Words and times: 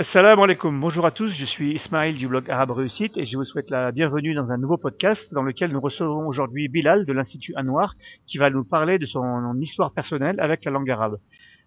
Assalamu 0.00 0.44
alaikum, 0.44 0.80
bonjour 0.80 1.04
à 1.04 1.10
tous, 1.10 1.28
je 1.28 1.44
suis 1.44 1.74
Ismaël 1.74 2.14
du 2.14 2.26
blog 2.26 2.50
Arabe 2.50 2.70
Réussite 2.70 3.18
et 3.18 3.24
je 3.26 3.36
vous 3.36 3.44
souhaite 3.44 3.68
la 3.68 3.92
bienvenue 3.92 4.32
dans 4.32 4.50
un 4.50 4.56
nouveau 4.56 4.78
podcast 4.78 5.34
dans 5.34 5.42
lequel 5.42 5.72
nous 5.72 5.80
recevons 5.82 6.26
aujourd'hui 6.26 6.68
Bilal 6.68 7.04
de 7.04 7.12
l'Institut 7.12 7.54
Anwar 7.54 7.96
qui 8.26 8.38
va 8.38 8.48
nous 8.48 8.64
parler 8.64 8.98
de 8.98 9.04
son 9.04 9.54
histoire 9.60 9.92
personnelle 9.92 10.40
avec 10.40 10.64
la 10.64 10.70
langue 10.70 10.90
arabe. 10.90 11.18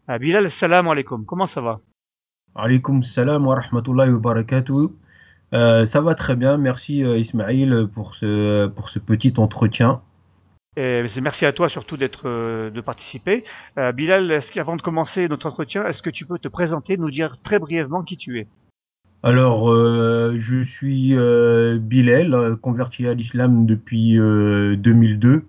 Euh, 0.09 0.17
Bilal, 0.17 0.47
assalamu 0.47 0.89
alaikum, 0.89 1.25
comment 1.25 1.45
ça 1.45 1.61
va? 1.61 1.79
Alaikum 2.55 3.03
salam 3.03 3.45
wa 3.45 3.53
rahmatullahi 3.53 4.09
wa 4.09 4.19
barakatuh. 4.19 4.89
Euh, 5.53 5.85
ça 5.85 6.01
va 6.01 6.15
très 6.15 6.35
bien, 6.35 6.57
merci 6.57 7.03
euh, 7.03 7.19
Ismaël 7.19 7.87
pour 7.93 8.15
ce, 8.15 8.65
pour 8.65 8.89
ce 8.89 8.97
petit 8.97 9.35
entretien. 9.37 10.01
Merci 10.77 11.45
à 11.45 11.53
toi 11.53 11.69
surtout 11.69 11.97
d'être 11.97 12.27
euh, 12.27 12.69
de 12.69 12.81
participer. 12.81 13.43
Euh, 13.77 13.91
Bilal, 13.91 14.31
est-ce 14.31 14.51
qu'avant 14.51 14.75
de 14.75 14.81
commencer 14.81 15.27
notre 15.27 15.47
entretien, 15.47 15.85
est-ce 15.87 16.01
que 16.01 16.09
tu 16.09 16.25
peux 16.25 16.39
te 16.39 16.47
présenter, 16.47 16.97
nous 16.97 17.11
dire 17.11 17.37
très 17.43 17.59
brièvement 17.59 18.01
qui 18.03 18.17
tu 18.17 18.39
es? 18.39 18.47
Alors, 19.21 19.71
euh, 19.71 20.35
je 20.39 20.61
suis 20.61 21.15
Bilal, 21.79 22.57
converti 22.61 23.07
à 23.07 23.13
l'islam 23.13 23.65
depuis 23.65 24.19
euh, 24.19 24.75
2002. 24.75 25.45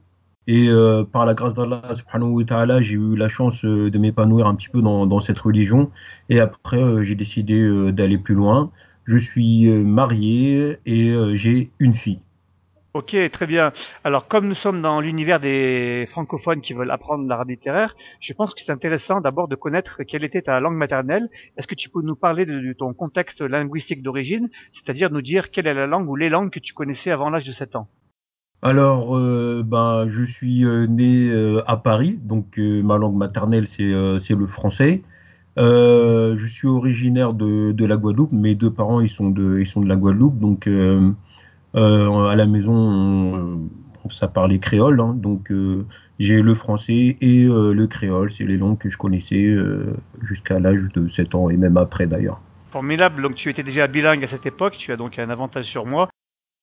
Et 0.47 0.69
par 1.11 1.25
la 1.25 1.33
grâce 1.33 1.55
d'Allah 1.55 2.83
j'ai 2.83 2.97
eu 2.97 3.17
la 3.17 3.31
chance 3.31 3.65
de 3.65 3.99
m'épanouir 3.99 4.47
un 4.47 4.55
petit 4.55 4.69
peu 4.69 4.83
dans, 4.83 5.21
cette 5.21 5.39
religion. 5.39 5.91
Et 6.29 6.39
après, 6.39 7.03
j'ai 7.03 7.15
décidé 7.15 7.67
d'aller 7.93 8.19
plus 8.19 8.35
loin. 8.35 8.71
Je 9.07 9.17
suis 9.17 9.67
marié 9.71 10.77
et 10.85 11.15
j'ai 11.35 11.71
une 11.79 11.95
fille. 11.95 12.21
Ok, 12.95 13.17
très 13.33 13.47
bien. 13.49 13.73
Alors, 14.05 14.29
comme 14.29 14.47
nous 14.47 14.55
sommes 14.55 14.81
dans 14.81 15.01
l'univers 15.01 15.41
des 15.41 16.07
francophones 16.13 16.61
qui 16.61 16.75
veulent 16.75 16.93
apprendre 16.93 17.27
l'arabe 17.27 17.49
littéraire, 17.49 17.97
je 18.21 18.33
pense 18.35 18.55
que 18.55 18.61
c'est 18.61 18.71
intéressant 18.71 19.21
d'abord 19.21 19.49
de 19.49 19.57
connaître 19.57 20.05
quelle 20.05 20.23
était 20.23 20.43
ta 20.43 20.61
langue 20.61 20.77
maternelle. 20.77 21.29
Est-ce 21.57 21.67
que 21.67 21.75
tu 21.75 21.89
peux 21.89 22.03
nous 22.03 22.15
parler 22.15 22.47
de, 22.47 22.73
ton 22.73 22.95
contexte 22.95 23.41
linguistique 23.41 24.01
d'origine, 24.01 24.49
c'est-à-dire 24.73 25.11
nous 25.11 25.23
dire 25.23 25.51
quelle 25.51 25.67
est 25.67 25.75
la 25.75 25.89
langue 25.89 26.09
ou 26.09 26.15
les 26.15 26.29
langues 26.29 26.51
que 26.51 26.61
tu 26.61 26.73
connaissais 26.73 27.11
avant 27.11 27.31
l'âge 27.31 27.43
de 27.43 27.51
7 27.51 27.75
ans? 27.75 27.89
Alors, 28.63 29.19
euh, 29.19 29.65
ben, 29.67 30.07
je 30.07 30.23
suis 30.23 30.65
euh, 30.65 30.87
né 30.87 31.29
euh, 31.31 31.69
à 31.69 31.77
Paris, 31.77 32.17
donc 32.23 32.59
ma 32.59 32.97
langue 32.97 33.17
maternelle 33.17 33.67
c'est 33.67 33.83
le 33.91 34.47
français. 34.47 35.03
Je 35.57 36.47
suis 36.47 36.69
originaire 36.69 37.35
de, 37.35 37.73
de 37.73 37.87
la 37.87 37.97
Guadeloupe. 37.97 38.31
Mes 38.31 38.55
deux 38.55 38.73
parents 38.73 39.01
ils 39.01 39.09
sont 39.09 39.31
de 39.31 39.59
ils 39.59 39.67
sont 39.67 39.81
de 39.81 39.89
la 39.89 39.97
Guadeloupe, 39.97 40.39
donc 40.39 40.69
à 41.75 42.35
la 42.37 42.47
maison 42.47 42.73
on- 42.73 43.69
ça 44.11 44.29
parlait 44.29 44.59
créole, 44.59 45.01
hein, 45.01 45.15
donc 45.17 45.51
euh, 45.51 45.87
j'ai 46.19 46.43
le 46.43 46.55
français 46.55 47.17
et 47.21 47.45
euh, 47.45 47.73
le 47.73 47.87
créole, 47.87 48.31
c'est 48.31 48.45
les 48.45 48.57
langues 48.59 48.79
que 48.79 48.91
je 48.91 48.99
connaissais 48.99 49.45
euh, 49.45 49.97
jusqu'à 50.23 50.59
l'âge 50.61 50.89
de 50.95 51.09
7 51.09 51.35
ans 51.35 51.49
et 51.49 51.57
même 51.57 51.77
après 51.77 52.07
d'ailleurs. 52.07 52.41
Formidable, 52.71 53.23
donc 53.23 53.35
tu 53.35 53.49
étais 53.49 53.63
déjà 53.63 53.87
bilingue 53.87 54.23
à 54.23 54.27
cette 54.27 54.47
époque, 54.47 54.77
tu 54.77 54.93
as 54.93 54.97
donc 54.97 55.19
un 55.19 55.31
avantage 55.31 55.65
sur 55.65 55.87
moi. 55.87 56.09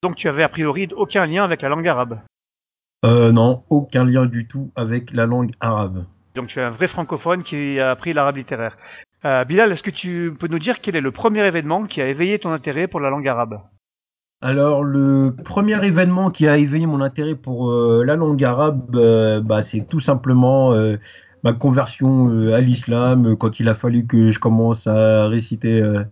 Donc 0.02 0.16
tu 0.16 0.28
avais 0.28 0.42
a 0.42 0.48
priori 0.48 0.88
aucun 0.96 1.26
lien 1.26 1.44
avec 1.44 1.62
la 1.62 1.68
langue 1.68 1.88
arabe. 1.88 2.20
Euh, 3.04 3.32
non, 3.32 3.64
aucun 3.70 4.04
lien 4.04 4.26
du 4.26 4.46
tout 4.46 4.70
avec 4.76 5.12
la 5.12 5.26
langue 5.26 5.50
arabe. 5.60 6.04
Donc 6.34 6.46
tu 6.48 6.60
es 6.60 6.62
un 6.62 6.70
vrai 6.70 6.86
francophone 6.86 7.42
qui 7.42 7.80
a 7.80 7.90
appris 7.90 8.12
l'arabe 8.12 8.36
littéraire. 8.36 8.76
Euh, 9.24 9.44
Bilal, 9.44 9.72
est-ce 9.72 9.82
que 9.82 9.90
tu 9.90 10.34
peux 10.38 10.48
nous 10.48 10.58
dire 10.58 10.80
quel 10.80 10.96
est 10.96 11.00
le 11.00 11.10
premier 11.12 11.44
événement 11.46 11.84
qui 11.86 12.00
a 12.00 12.08
éveillé 12.08 12.38
ton 12.38 12.50
intérêt 12.52 12.86
pour 12.88 13.00
la 13.00 13.10
langue 13.10 13.26
arabe? 13.26 13.60
Alors, 14.44 14.82
le 14.82 15.32
premier 15.44 15.86
événement 15.86 16.30
qui 16.30 16.48
a 16.48 16.58
éveillé 16.58 16.84
mon 16.86 17.00
intérêt 17.00 17.36
pour 17.36 17.70
euh, 17.70 18.02
la 18.04 18.16
langue 18.16 18.42
arabe, 18.42 18.96
euh, 18.96 19.40
bah, 19.40 19.62
c'est 19.62 19.86
tout 19.88 20.00
simplement 20.00 20.72
euh, 20.72 20.96
ma 21.44 21.52
conversion 21.52 22.28
euh, 22.28 22.52
à 22.52 22.60
l'islam, 22.60 23.36
quand 23.36 23.60
il 23.60 23.68
a 23.68 23.74
fallu 23.74 24.04
que 24.04 24.32
je 24.32 24.40
commence 24.40 24.88
à 24.88 25.28
réciter 25.28 25.80
euh, 25.80 26.02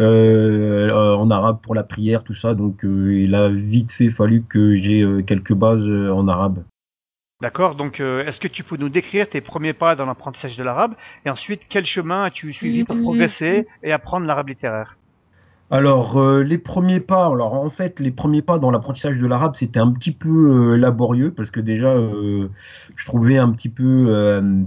euh, 0.00 1.14
en 1.14 1.30
arabe 1.30 1.60
pour 1.62 1.74
la 1.74 1.82
prière, 1.82 2.24
tout 2.24 2.34
ça. 2.34 2.54
Donc, 2.54 2.84
euh, 2.84 3.14
il 3.14 3.34
a 3.34 3.48
vite 3.48 3.90
fait 3.90 4.10
fallu 4.10 4.42
que 4.46 4.76
j'ai 4.76 5.00
euh, 5.00 5.22
quelques 5.22 5.54
bases 5.54 5.88
euh, 5.88 6.10
en 6.10 6.28
arabe. 6.28 6.62
D'accord, 7.40 7.74
donc 7.74 8.00
euh, 8.00 8.26
est-ce 8.26 8.38
que 8.38 8.48
tu 8.48 8.64
peux 8.64 8.76
nous 8.76 8.90
décrire 8.90 9.30
tes 9.30 9.40
premiers 9.40 9.72
pas 9.72 9.96
dans 9.96 10.04
l'apprentissage 10.04 10.58
de 10.58 10.62
l'arabe? 10.62 10.94
Et 11.24 11.30
ensuite 11.30 11.62
quel 11.70 11.86
chemin 11.86 12.24
as-tu 12.24 12.52
suivi 12.52 12.84
pour 12.84 13.00
progresser 13.00 13.66
et 13.82 13.92
apprendre 13.92 14.26
l'arabe 14.26 14.48
littéraire? 14.48 14.95
Alors, 15.70 16.16
euh, 16.16 16.44
les 16.44 16.58
premiers 16.58 17.00
pas, 17.00 17.26
alors 17.26 17.54
en 17.54 17.70
fait, 17.70 17.98
les 17.98 18.12
premiers 18.12 18.42
pas 18.42 18.58
dans 18.58 18.70
l'apprentissage 18.70 19.18
de 19.18 19.26
l'arabe, 19.26 19.56
c'était 19.56 19.80
un 19.80 19.90
petit 19.90 20.12
peu 20.12 20.28
euh, 20.72 20.76
laborieux 20.76 21.32
parce 21.32 21.50
que 21.50 21.60
déjà, 21.60 21.88
euh, 21.88 22.48
je 22.94 23.06
trouvais 23.06 23.36
un 23.38 23.50
petit 23.50 23.68
peu 23.68 24.06
euh, 24.08 24.62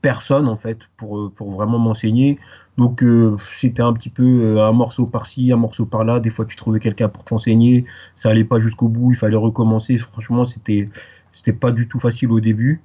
personne 0.00 0.48
en 0.48 0.56
fait 0.56 0.78
pour, 0.96 1.18
euh, 1.18 1.32
pour 1.34 1.52
vraiment 1.52 1.78
m'enseigner. 1.78 2.40
Donc, 2.76 3.02
euh, 3.04 3.36
c'était 3.60 3.82
un 3.82 3.92
petit 3.92 4.10
peu 4.10 4.24
euh, 4.24 4.62
un 4.66 4.72
morceau 4.72 5.06
par-ci, 5.06 5.52
un 5.52 5.56
morceau 5.56 5.86
par-là. 5.86 6.18
Des 6.18 6.30
fois, 6.30 6.44
tu 6.44 6.56
trouvais 6.56 6.80
quelqu'un 6.80 7.08
pour 7.08 7.24
t'enseigner, 7.24 7.84
ça 8.16 8.30
allait 8.30 8.44
pas 8.44 8.58
jusqu'au 8.58 8.88
bout, 8.88 9.12
il 9.12 9.16
fallait 9.16 9.36
recommencer. 9.36 9.96
Franchement, 9.98 10.44
c'était 10.44 10.90
c'était 11.32 11.52
pas 11.52 11.70
du 11.70 11.86
tout 11.88 12.00
facile 12.00 12.32
au 12.32 12.40
début. 12.40 12.80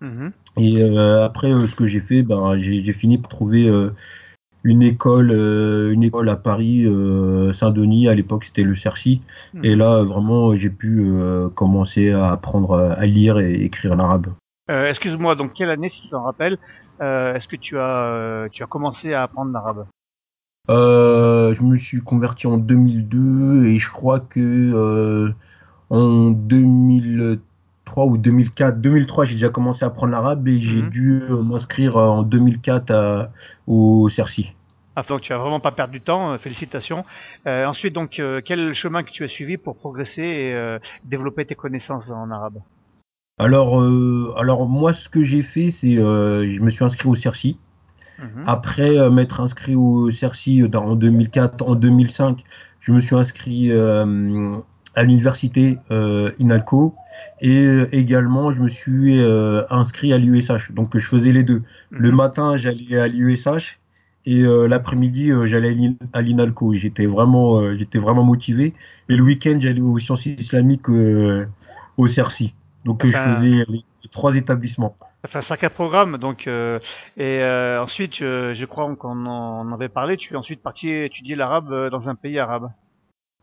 Mhm. 0.00 0.32
Et 0.58 0.82
euh, 0.82 1.24
après, 1.24 1.48
ce 1.66 1.74
que 1.74 1.86
j'ai 1.86 2.00
fait, 2.00 2.22
ben, 2.22 2.58
j'ai 2.58 2.84
j'ai 2.84 2.92
fini 2.92 3.18
par 3.18 3.28
trouver 3.30 3.66
euh, 3.68 3.90
une 4.64 4.82
école, 4.82 5.30
euh, 5.30 5.92
une 5.92 6.02
école 6.02 6.28
à 6.28 6.36
Paris, 6.36 6.84
euh, 6.84 7.52
Saint-Denis. 7.52 8.08
À 8.08 8.14
l'époque, 8.14 8.44
c'était 8.44 8.62
le 8.62 8.74
CERCI. 8.74 9.22
Mhm. 9.54 9.64
Et 9.64 9.76
là, 9.76 10.02
vraiment, 10.02 10.54
j'ai 10.56 10.70
pu 10.70 11.00
euh, 11.00 11.48
commencer 11.48 12.10
à 12.10 12.32
apprendre 12.32 12.78
à 12.78 13.06
lire 13.06 13.38
et 13.38 13.54
écrire 13.54 13.96
l'arabe. 13.96 14.28
Excuse-moi, 14.68 15.34
donc 15.34 15.54
quelle 15.54 15.70
année, 15.70 15.88
si 15.88 16.02
tu 16.02 16.08
t'en 16.10 16.22
rappelles, 16.22 16.58
est-ce 17.00 17.48
que 17.48 17.56
tu 17.56 17.78
as, 17.78 18.48
tu 18.52 18.62
as 18.62 18.66
commencé 18.66 19.14
à 19.14 19.22
apprendre 19.22 19.50
l'arabe? 19.50 19.86
Je 20.68 21.62
me 21.62 21.78
suis 21.78 22.02
converti 22.02 22.46
en 22.46 22.58
2002 22.58 23.64
et 23.64 23.78
je 23.78 23.90
crois 23.90 24.20
que 24.20 25.32
en 25.88 26.30
2003 26.30 27.42
ou 27.96 28.18
2004, 28.18 28.80
2003, 28.80 29.24
j'ai 29.24 29.34
déjà 29.34 29.48
commencé 29.48 29.84
à 29.84 29.88
apprendre 29.88 30.12
l'arabe 30.12 30.46
et 30.48 30.60
j'ai 30.60 30.82
Mhm. 30.82 30.90
dû 30.90 31.22
euh, 31.22 31.42
m'inscrire 31.42 31.96
en 31.96 32.22
2004 32.22 32.90
à- 32.90 33.32
au 33.66 34.08
CERCI. 34.08 34.52
Ah, 34.96 35.02
donc 35.08 35.20
tu 35.22 35.32
as 35.32 35.38
vraiment 35.38 35.60
pas 35.60 35.72
perdu 35.72 36.00
de 36.00 36.04
temps, 36.04 36.32
euh, 36.32 36.38
félicitations. 36.38 37.04
Euh, 37.46 37.64
ensuite, 37.66 37.94
donc, 37.94 38.18
euh, 38.18 38.40
quel 38.44 38.74
chemin 38.74 39.02
que 39.04 39.10
tu 39.10 39.24
as 39.24 39.28
suivi 39.28 39.56
pour 39.56 39.76
progresser 39.76 40.22
et 40.22 40.54
euh, 40.54 40.78
développer 41.04 41.46
tes 41.46 41.54
connaissances 41.54 42.10
en 42.10 42.30
arabe? 42.30 42.60
Alors, 43.38 43.80
euh, 43.80 44.32
alors 44.36 44.68
moi, 44.68 44.92
ce 44.92 45.08
que 45.08 45.22
j'ai 45.22 45.42
fait, 45.42 45.70
c'est 45.70 45.96
euh, 45.98 46.52
je 46.54 46.60
me 46.60 46.70
suis 46.70 46.84
inscrit 46.84 47.08
au 47.08 47.14
CERCI. 47.14 47.58
Mhm. 48.18 48.44
Après 48.44 48.98
euh, 48.98 49.10
m'être 49.10 49.40
inscrit 49.40 49.74
au 49.76 50.10
CERCI 50.10 50.64
en 50.74 50.96
2004, 50.96 51.62
en 51.68 51.74
2005, 51.76 52.44
je 52.80 52.92
me 52.92 53.00
suis 53.00 53.16
inscrit 53.16 53.70
euh, 53.72 54.58
à 54.94 55.02
l'université 55.02 55.78
euh, 55.90 56.30
INALCO 56.38 56.94
et 57.40 57.64
euh, 57.64 57.88
également 57.92 58.52
je 58.52 58.60
me 58.62 58.68
suis 58.68 59.20
euh, 59.20 59.62
inscrit 59.70 60.12
à 60.12 60.18
l'USH. 60.18 60.72
Donc 60.72 60.96
je 60.96 61.06
faisais 61.06 61.32
les 61.32 61.42
deux. 61.42 61.62
Le 61.90 62.10
Mhm. 62.10 62.16
matin, 62.16 62.56
j'allais 62.56 62.96
à 62.98 63.08
l'USH 63.08 63.78
et 64.26 64.42
euh, 64.42 64.66
l'après-midi, 64.66 65.30
j'allais 65.44 65.68
à 65.68 65.72
l'In- 65.72 65.94
à 66.12 66.20
l'INALCO. 66.22 66.74
J'étais 66.74 67.06
vraiment, 67.06 67.60
euh, 67.60 67.76
j'étais 67.76 67.98
vraiment 67.98 68.24
motivé. 68.24 68.74
Et 69.08 69.16
le 69.16 69.22
week-end, 69.22 69.56
j'allais 69.60 69.80
aux 69.80 69.98
sciences 69.98 70.26
islamiques 70.26 70.88
euh, 70.90 71.46
au 71.96 72.06
CERCI. 72.06 72.54
Donc 72.84 73.04
je 73.06 73.10
faisais 73.10 73.64
les 73.68 73.84
trois 74.10 74.36
établissements. 74.36 74.96
Enfin, 75.24 75.40
sacré 75.42 75.68
programme, 75.68 76.16
donc 76.16 76.46
euh, 76.46 76.78
et 77.16 77.42
euh, 77.42 77.82
ensuite, 77.82 78.14
je, 78.16 78.54
je 78.54 78.64
crois 78.66 78.94
qu'on 78.96 79.26
en, 79.26 79.66
on 79.68 79.72
avait 79.72 79.88
parlé. 79.88 80.16
Tu 80.16 80.34
es 80.34 80.36
ensuite 80.36 80.62
parti 80.62 80.90
étudier 80.90 81.34
l'arabe 81.34 81.90
dans 81.90 82.08
un 82.08 82.14
pays 82.14 82.38
arabe. 82.38 82.70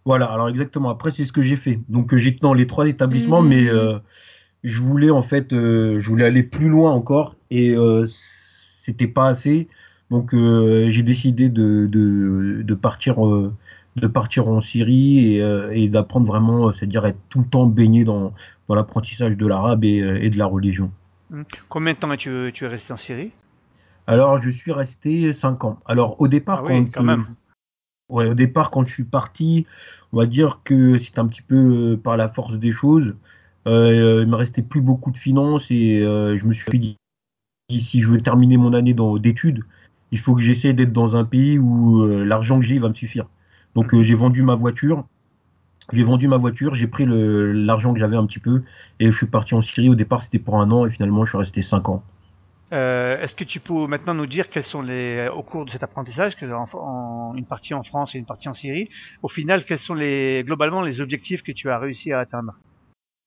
Voilà, 0.05 0.27
alors 0.27 0.49
exactement. 0.49 0.89
Après, 0.89 1.11
c'est 1.11 1.25
ce 1.25 1.33
que 1.33 1.41
j'ai 1.41 1.55
fait. 1.55 1.79
Donc, 1.89 2.13
euh, 2.13 2.17
j'étais 2.17 2.39
dans 2.41 2.53
les 2.53 2.67
trois 2.67 2.87
établissements, 2.87 3.41
mais 3.41 3.67
euh, 3.67 3.97
je 4.63 4.79
voulais 4.81 5.09
en 5.09 5.23
fait, 5.23 5.51
euh, 5.51 5.99
je 5.99 6.09
voulais 6.09 6.25
aller 6.25 6.43
plus 6.43 6.69
loin 6.69 6.91
encore 6.91 7.35
et 7.49 7.75
euh, 7.75 8.05
c'était 8.07 9.07
pas 9.07 9.27
assez. 9.27 9.67
Donc, 10.11 10.33
euh, 10.35 10.91
j'ai 10.91 11.01
décidé 11.01 11.49
de, 11.49 11.87
de, 11.87 12.61
de 12.61 12.73
partir, 12.75 13.25
euh, 13.25 13.51
de 13.95 14.07
partir 14.07 14.47
en 14.47 14.61
Syrie 14.61 15.35
et, 15.35 15.41
euh, 15.41 15.71
et 15.73 15.89
d'apprendre 15.89 16.27
vraiment, 16.27 16.71
c'est-à-dire 16.71 17.05
être 17.07 17.17
tout 17.29 17.39
le 17.39 17.47
temps 17.47 17.65
baigné 17.65 18.03
dans, 18.03 18.31
dans 18.67 18.75
l'apprentissage 18.75 19.35
de 19.35 19.47
l'arabe 19.47 19.83
et, 19.83 19.97
et 20.21 20.29
de 20.29 20.37
la 20.37 20.45
religion. 20.45 20.91
Hmm. 21.31 21.41
Combien 21.69 21.93
de 21.93 21.97
temps 21.97 22.11
es-tu 22.11 22.51
tu 22.53 22.65
es 22.65 22.67
resté 22.67 22.93
en 22.93 22.97
Syrie? 22.97 23.31
Alors, 24.05 24.39
je 24.39 24.51
suis 24.51 24.71
resté 24.71 25.33
cinq 25.33 25.63
ans. 25.63 25.79
Alors, 25.87 26.21
au 26.21 26.27
départ, 26.27 26.63
Ah 26.67 26.71
oui, 26.71 26.85
quand 26.85 26.99
quand 26.99 27.03
même. 27.03 27.25
Ouais, 28.09 28.27
au 28.27 28.33
départ, 28.35 28.69
quand 28.69 28.85
je 28.85 28.93
suis 28.93 29.03
parti, 29.03 29.65
on 30.13 30.17
va 30.17 30.25
dire 30.27 30.61
que 30.63 30.97
c'était 30.97 31.19
un 31.19 31.27
petit 31.27 31.41
peu 31.41 31.93
euh, 31.93 31.97
par 31.97 32.17
la 32.17 32.27
force 32.27 32.57
des 32.59 32.71
choses. 32.71 33.15
Euh, 33.67 34.21
il 34.23 34.29
me 34.29 34.35
restait 34.35 34.61
plus 34.61 34.81
beaucoup 34.81 35.11
de 35.11 35.17
finances 35.17 35.71
et 35.71 36.01
euh, 36.01 36.37
je 36.37 36.45
me 36.45 36.53
suis 36.53 36.79
dit, 36.79 36.97
si 37.71 38.01
je 38.01 38.07
veux 38.09 38.21
terminer 38.21 38.57
mon 38.57 38.73
année 38.73 38.95
d'études, 39.19 39.63
il 40.11 40.19
faut 40.19 40.35
que 40.35 40.41
j'essaie 40.41 40.73
d'être 40.73 40.93
dans 40.93 41.15
un 41.15 41.25
pays 41.25 41.57
où 41.59 42.03
euh, 42.03 42.23
l'argent 42.25 42.59
que 42.59 42.65
j'ai 42.65 42.79
va 42.79 42.89
me 42.89 42.93
suffire. 42.93 43.27
Donc 43.75 43.99
j'ai 43.99 44.15
vendu 44.15 44.43
ma 44.43 44.55
voiture, 44.55 45.05
j'ai 45.93 46.03
vendu 46.03 46.27
ma 46.27 46.37
voiture, 46.37 46.75
j'ai 46.75 46.87
pris 46.87 47.05
l'argent 47.07 47.93
que 47.93 47.99
j'avais 47.99 48.17
un 48.17 48.25
petit 48.27 48.39
peu 48.39 48.63
et 48.99 49.11
je 49.11 49.17
suis 49.17 49.27
parti 49.27 49.55
en 49.55 49.61
Syrie. 49.61 49.89
Au 49.89 49.95
départ, 49.95 50.23
c'était 50.23 50.39
pour 50.39 50.59
un 50.61 50.71
an 50.71 50.85
et 50.85 50.91
finalement, 50.91 51.25
je 51.25 51.31
suis 51.31 51.37
resté 51.39 51.61
cinq 51.61 51.89
ans. 51.89 52.03
Euh, 52.73 53.21
Est-ce 53.21 53.35
que 53.35 53.43
tu 53.43 53.59
peux 53.59 53.85
maintenant 53.87 54.15
nous 54.15 54.25
dire 54.25 54.49
quels 54.49 54.63
sont 54.63 54.81
les, 54.81 55.29
au 55.29 55.43
cours 55.43 55.65
de 55.65 55.71
cet 55.71 55.83
apprentissage, 55.83 56.35
que 56.35 56.45
une 56.45 57.45
partie 57.45 57.73
en 57.73 57.83
France 57.83 58.15
et 58.15 58.17
une 58.17 58.25
partie 58.25 58.49
en 58.49 58.53
Syrie, 58.53 58.89
au 59.21 59.29
final, 59.29 59.63
quels 59.63 59.79
sont 59.79 59.93
les, 59.93 60.43
globalement 60.43 60.81
les 60.81 60.99
objectifs 60.99 61.43
que 61.43 61.51
tu 61.51 61.69
as 61.69 61.77
réussi 61.77 62.11
à 62.11 62.19
atteindre? 62.19 62.53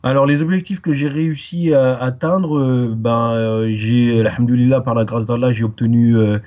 Alors 0.05 0.27
les 0.27 0.43
objectifs 0.43 0.81
que 0.81 0.93
j'ai 0.93 1.09
réussi 1.09 1.75
à 1.75 1.97
atteindre, 1.97 2.59
euh, 2.59 2.95
ben 2.97 3.33
euh, 3.33 3.69
j'ai, 3.77 4.21
alhamdoulilah, 4.21 4.81
par 4.81 4.95
la 4.95 5.05
grâce 5.05 5.27
d'Allah, 5.27 5.53
j'ai 5.53 5.65
obtenu 5.65 6.17
euh, 6.17 6.39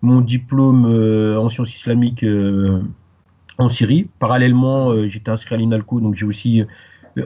mon 0.00 0.20
diplôme 0.20 0.86
euh, 0.86 1.36
en 1.38 1.48
sciences 1.48 1.74
islamiques 1.74 2.22
euh, 2.22 2.80
en 3.58 3.68
Syrie. 3.68 4.08
Parallèlement, 4.20 4.90
euh, 4.90 5.08
j'étais 5.08 5.30
inscrit 5.30 5.56
à 5.56 5.58
l'INALCO, 5.58 6.00
donc 6.00 6.14
j'ai 6.14 6.24
aussi 6.24 6.62
euh, 6.62 6.66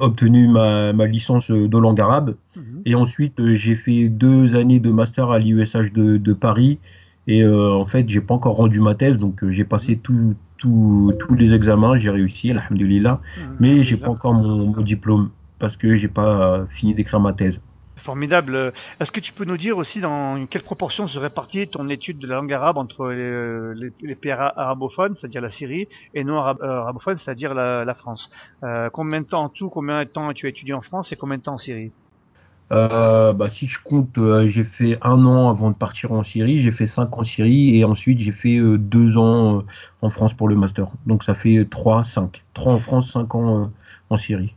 obtenu 0.01 0.49
ma, 0.49 0.93
ma 0.93 1.07
licence 1.07 1.51
euh, 1.51 1.69
de 1.69 1.79
langue 1.79 2.01
arabe. 2.01 2.37
Mhm. 2.55 2.87
Et 2.87 2.95
ensuite, 2.95 3.41
euh, 3.41 3.55
j'ai 3.57 3.77
fait 3.77 4.09
deux 4.09 4.57
années 4.57 4.81
de 4.81 4.91
master 4.91 5.31
à 5.31 5.39
l'IUSH 5.39 5.93
de, 5.93 6.17
de 6.19 6.33
Paris. 6.33 6.81
Et 7.27 7.43
euh, 7.43 7.73
en 7.73 7.87
fait, 7.87 8.09
j'ai 8.09 8.21
pas 8.21 8.35
encore 8.35 8.57
rendu 8.57 8.81
ma 8.81 8.95
thèse, 8.95 9.17
donc 9.17 9.43
euh, 9.45 9.51
j'ai 9.51 9.65
passé 9.65 9.99
tout- 9.99 10.37
tout- 10.59 11.13
tous 11.19 11.35
les 11.35 11.55
examens, 11.55 11.99
j'ai 11.99 12.11
réussi, 12.11 12.51
alhamdoulilah. 12.51 13.21
Mhm. 13.37 13.57
Mais 13.59 13.83
j'ai 13.85 13.97
pas 13.97 14.11
encore 14.11 14.35
mon, 14.35 14.67
mon 14.75 14.83
diplôme 14.83 15.33
parce 15.59 15.77
que 15.77 15.97
j'ai 15.97 16.09
pas 16.09 16.59
euh, 16.61 16.67
fini 16.69 16.95
d'écrire 16.95 17.21
ma 17.21 17.33
thèse. 17.33 17.63
Formidable. 18.05 18.73
Est-ce 19.01 19.11
que 19.11 19.19
tu 19.21 19.33
peux 19.33 19.45
nous 19.47 19.57
dire 19.57 19.79
aussi 19.79 20.01
dans 20.01 20.47
quelle 20.47 20.63
proportion 20.63 21.09
se 21.09 21.19
répartit 21.19 21.69
ton 21.71 21.89
étude 21.89 22.19
de 22.19 22.27
la 22.27 22.37
langue 22.37 22.53
arabe 22.53 22.77
entre 22.77 23.09
les, 23.09 23.75
les- 23.75 23.95
les 24.01 24.15
pays 24.15 24.31
ara- 24.33 24.53
arabophones, 24.57 25.15
c'est-à-dire 25.17 25.41
la 25.41 25.49
Syrie, 25.49 25.89
et 26.13 26.23
non 26.23 26.37
euh, 26.39 26.55
arabophones, 26.83 27.17
c'est-à-dire 27.17 27.55
la, 27.55 27.95
France? 27.95 28.29
Euh, 28.63 28.91
Combien 28.93 29.23
de 29.23 29.27
temps 29.27 29.45
en 29.45 29.49
tout, 29.49 29.71
combien 29.71 30.05
de 30.05 30.09
temps 30.11 30.33
tu 30.35 30.47
as 30.47 30.51
étudié 30.51 30.75
en 30.75 30.83
France 30.83 31.13
et 31.13 31.17
combien 31.17 31.39
de 31.39 31.43
temps 31.43 31.55
en 31.55 31.59
Syrie? 31.59 31.95
Euh, 32.73 33.33
bah, 33.33 33.51
si 33.51 33.67
je 33.69 33.79
compte, 33.83 34.17
euh, 34.19 34.49
j'ai 34.49 34.65
fait 34.65 34.99
un 35.03 35.25
an 35.27 35.49
avant 35.51 35.71
de 35.71 35.77
partir 35.77 36.13
en 36.13 36.23
Syrie, 36.25 36.61
j'ai 36.61 36.73
fait 36.73 36.87
cinq 36.87 37.17
en 37.17 37.23
Syrie 37.23 37.77
et 37.77 37.85
ensuite 37.85 38.19
j'ai 38.19 38.33
fait 38.33 38.59
euh, 38.59 38.79
deux 38.79 39.17
ans 39.19 39.59
euh, 39.61 39.63
en 40.03 40.11
France 40.11 40.35
pour 40.35 40.49
le 40.49 40.57
master. 40.57 40.89
Donc 41.07 41.25
ça 41.25 41.35
fait 41.35 41.67
trois, 41.71 42.05
cinq. 42.05 42.45
Trois 42.55 42.73
en 42.75 42.81
France, 42.81 43.11
cinq 43.13 43.35
ans 43.35 43.65
euh, 43.65 43.67
en 44.11 44.17
Syrie. 44.17 44.55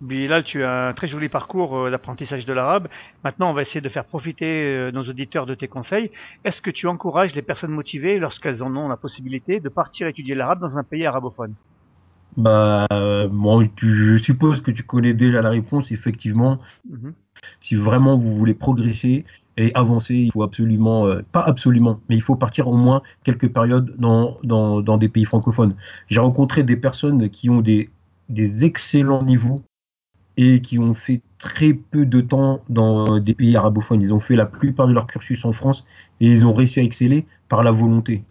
Bilal, 0.00 0.44
tu 0.44 0.62
as 0.64 0.88
un 0.88 0.94
très 0.94 1.06
joli 1.06 1.28
parcours 1.28 1.76
euh, 1.76 1.90
d'apprentissage 1.90 2.44
de 2.46 2.52
l'arabe. 2.52 2.88
Maintenant, 3.24 3.50
on 3.50 3.54
va 3.54 3.62
essayer 3.62 3.80
de 3.80 3.88
faire 3.88 4.06
profiter 4.06 4.46
euh, 4.46 4.90
nos 4.92 5.04
auditeurs 5.04 5.46
de 5.46 5.54
tes 5.54 5.68
conseils. 5.68 6.10
Est-ce 6.44 6.60
que 6.62 6.70
tu 6.70 6.86
encourages 6.86 7.34
les 7.34 7.42
personnes 7.42 7.72
motivées, 7.72 8.18
lorsqu'elles 8.18 8.62
en 8.62 8.74
ont 8.76 8.88
la 8.88 8.96
possibilité, 8.98 9.60
de 9.60 9.68
partir 9.70 10.06
étudier 10.06 10.34
l'arabe 10.34 10.60
dans 10.60 10.76
un 10.78 10.84
pays 10.84 11.06
arabophone? 11.06 11.56
Bah, 12.36 12.86
euh, 12.92 13.28
bon, 13.28 13.66
je 13.80 14.16
suppose 14.16 14.60
que 14.60 14.70
tu 14.70 14.82
connais 14.82 15.14
déjà 15.14 15.40
la 15.42 15.50
réponse. 15.50 15.90
Effectivement, 15.90 16.58
Mhm. 16.84 17.14
si 17.60 17.74
vraiment 17.74 18.18
vous 18.18 18.34
voulez 18.34 18.54
progresser 18.54 19.24
et 19.56 19.72
avancer, 19.74 20.14
il 20.14 20.32
faut 20.32 20.42
absolument, 20.42 21.06
euh, 21.06 21.22
pas 21.32 21.42
absolument, 21.42 22.00
mais 22.08 22.16
il 22.16 22.22
faut 22.22 22.36
partir 22.36 22.68
au 22.68 22.76
moins 22.76 23.02
quelques 23.24 23.52
périodes 23.52 23.94
dans, 23.98 24.38
dans, 24.44 24.82
dans 24.82 24.98
des 24.98 25.08
pays 25.08 25.24
francophones. 25.24 25.72
J'ai 26.08 26.20
rencontré 26.20 26.62
des 26.62 26.76
personnes 26.76 27.30
qui 27.30 27.50
ont 27.50 27.62
des, 27.62 27.90
des 28.28 28.64
excellents 28.64 29.22
niveaux 29.24 29.62
et 30.36 30.60
qui 30.60 30.78
ont 30.78 30.94
fait 30.94 31.22
très 31.38 31.72
peu 31.72 32.04
de 32.06 32.20
temps 32.20 32.62
dans 32.68 33.18
des 33.18 33.34
pays 33.34 33.56
arabophones. 33.56 34.00
Ils 34.00 34.12
ont 34.12 34.20
fait 34.20 34.36
la 34.36 34.46
plupart 34.46 34.86
de 34.86 34.92
leur 34.92 35.06
cursus 35.06 35.44
en 35.44 35.52
France 35.52 35.84
et 36.20 36.26
ils 36.26 36.46
ont 36.46 36.52
réussi 36.52 36.80
à 36.80 36.82
exceller 36.82 37.26
par 37.48 37.62
la 37.62 37.70
volonté. 37.70 38.24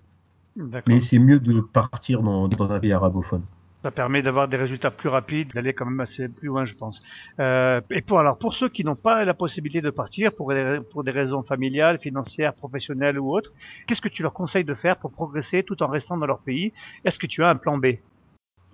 Mais 0.88 1.00
c'est 1.00 1.20
mieux 1.20 1.40
de 1.40 1.60
partir 1.60 2.22
dans, 2.22 2.48
dans 2.48 2.72
un 2.72 2.80
pays 2.80 2.94
arabophone. 2.94 3.42
Ça 3.84 3.92
permet 3.92 4.24
d'avoir 4.24 4.48
des 4.48 4.58
résultats 4.58 4.90
plus 4.90 5.10
rapides, 5.10 5.54
d'aller 5.54 5.74
quand 5.74 5.86
même 5.86 6.00
assez 6.00 6.28
plus 6.28 6.48
loin, 6.48 6.66
je 6.66 6.74
pense. 6.74 7.04
Euh, 7.40 7.82
et 7.92 8.02
pour 8.02 8.18
alors 8.18 8.38
pour 8.38 8.56
ceux 8.56 8.68
qui 8.68 8.84
n'ont 8.84 8.96
pas 8.96 9.26
la 9.26 9.36
possibilité 9.36 9.80
de 9.82 9.92
partir 9.92 10.34
pour 10.34 10.50
des, 10.54 10.80
pour 10.92 11.04
des 11.04 11.12
raisons 11.12 11.44
familiales, 11.44 12.00
financières, 12.00 12.54
professionnelles 12.56 13.20
ou 13.20 13.32
autres, 13.32 13.52
qu'est-ce 13.86 14.02
que 14.02 14.10
tu 14.10 14.24
leur 14.24 14.34
conseilles 14.34 14.64
de 14.64 14.74
faire 14.74 14.98
pour 14.98 15.12
progresser 15.12 15.62
tout 15.62 15.84
en 15.84 15.88
restant 15.88 16.18
dans 16.18 16.26
leur 16.26 16.40
pays? 16.40 16.74
Est-ce 17.04 17.20
que 17.20 17.28
tu 17.28 17.44
as 17.44 17.50
un 17.50 17.58
plan 17.58 17.78
B? 17.78 17.98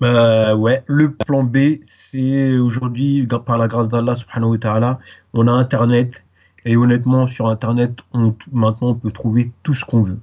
Bah 0.02 0.56
ouais, 0.56 0.84
le 0.88 1.14
plan 1.14 1.44
B, 1.44 1.78
c'est 1.84 2.58
aujourd'hui, 2.58 3.28
par 3.46 3.60
la 3.60 3.68
grâce 3.68 3.88
d'Allah 3.88 4.16
subhanahu 4.16 4.54
wa 4.54 4.58
ta'ala, 4.58 5.00
on 5.34 5.48
a 5.48 5.52
Internet. 5.52 6.24
Et 6.66 6.76
honnêtement, 6.76 7.28
sur 7.28 7.48
Internet, 7.48 8.00
on, 8.12 8.34
maintenant, 8.52 8.90
on 8.90 8.96
peut 8.96 9.12
trouver 9.12 9.52
tout 9.62 9.76
ce 9.76 9.86
qu'on 9.86 10.02
veut. 10.02 10.18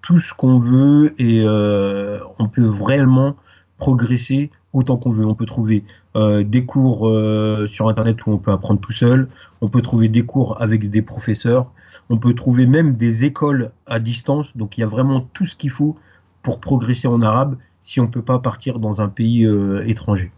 Tout 0.00 0.20
ce 0.20 0.32
qu'on 0.32 0.60
veut 0.60 1.20
et 1.20 1.42
euh, 1.44 2.20
on 2.38 2.46
peut 2.46 2.66
vraiment 2.66 3.34
progresser 3.78 4.52
autant 4.72 4.96
qu'on 4.96 5.10
veut. 5.10 5.26
On 5.26 5.34
peut 5.34 5.44
trouver 5.44 5.82
euh, 6.14 6.44
des 6.44 6.64
cours 6.64 7.08
euh, 7.08 7.66
sur 7.66 7.88
Internet 7.88 8.24
où 8.26 8.30
on 8.30 8.38
peut 8.38 8.52
apprendre 8.52 8.80
tout 8.80 8.92
seul. 8.92 9.28
On 9.60 9.68
peut 9.68 9.82
trouver 9.82 10.08
des 10.08 10.24
cours 10.24 10.62
avec 10.62 10.88
des 10.88 11.02
professeurs. 11.02 11.72
On 12.10 12.18
peut 12.18 12.34
trouver 12.34 12.66
même 12.66 12.94
des 12.94 13.24
écoles 13.24 13.72
à 13.86 13.98
distance. 13.98 14.56
Donc 14.56 14.78
il 14.78 14.82
y 14.82 14.84
a 14.84 14.88
vraiment 14.88 15.28
tout 15.34 15.46
ce 15.46 15.56
qu'il 15.56 15.70
faut 15.70 15.96
pour 16.42 16.60
progresser 16.60 17.08
en 17.08 17.22
arabe 17.22 17.56
si 17.86 18.00
on 18.00 18.04
ne 18.04 18.08
peut 18.08 18.22
pas 18.22 18.40
partir 18.40 18.80
dans 18.80 19.00
un 19.00 19.08
pays 19.08 19.44
euh, 19.44 19.86
étranger. 19.86 20.32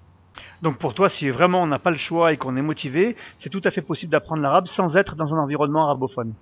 Donc 0.61 0.77
pour 0.77 0.93
toi, 0.93 1.09
si 1.09 1.31
vraiment 1.31 1.63
on 1.63 1.67
n'a 1.67 1.79
pas 1.79 1.91
le 1.91 1.97
choix 1.97 2.35
et 2.35 2.37
qu'on 2.37 2.57
est 2.57 2.63
motivé, 2.63 3.17
c'est 3.39 3.49
tout 3.49 3.63
à 3.65 3.71
fait 3.71 3.81
possible 3.81 4.13
d'apprendre 4.13 4.43
l'arabe 4.43 4.67
sans 4.67 4.99
être 4.99 5.17
dans 5.17 5.35
un 5.35 5.39
environnement 5.39 5.85
arabophone. 5.85 6.35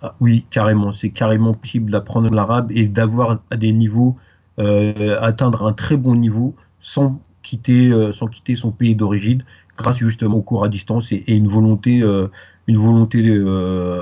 Ah, 0.00 0.14
oui, 0.20 0.46
carrément. 0.48 0.92
C'est 0.92 1.10
carrément 1.10 1.54
possible 1.54 1.90
d'apprendre 1.90 2.32
l'arabe 2.32 2.70
et 2.70 2.86
d'avoir 2.86 3.40
à 3.50 3.56
des 3.56 3.72
niveaux, 3.72 4.16
euh, 4.60 5.18
atteindre 5.20 5.66
un 5.66 5.72
très 5.72 5.96
bon 5.96 6.14
niveau 6.14 6.54
sans 6.78 7.20
quitter, 7.42 7.88
euh, 7.88 8.12
sans 8.12 8.28
quitter 8.28 8.54
son 8.54 8.70
pays 8.70 8.94
d'origine, 8.94 9.44
grâce 9.76 9.98
justement 9.98 10.36
aux 10.36 10.42
cours 10.42 10.62
à 10.62 10.68
distance 10.68 11.10
et, 11.10 11.24
et 11.26 11.34
une 11.34 11.48
volonté, 11.48 12.00
euh, 12.02 12.28
une 12.68 12.76
volonté 12.76 13.18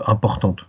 importante. 0.07 0.67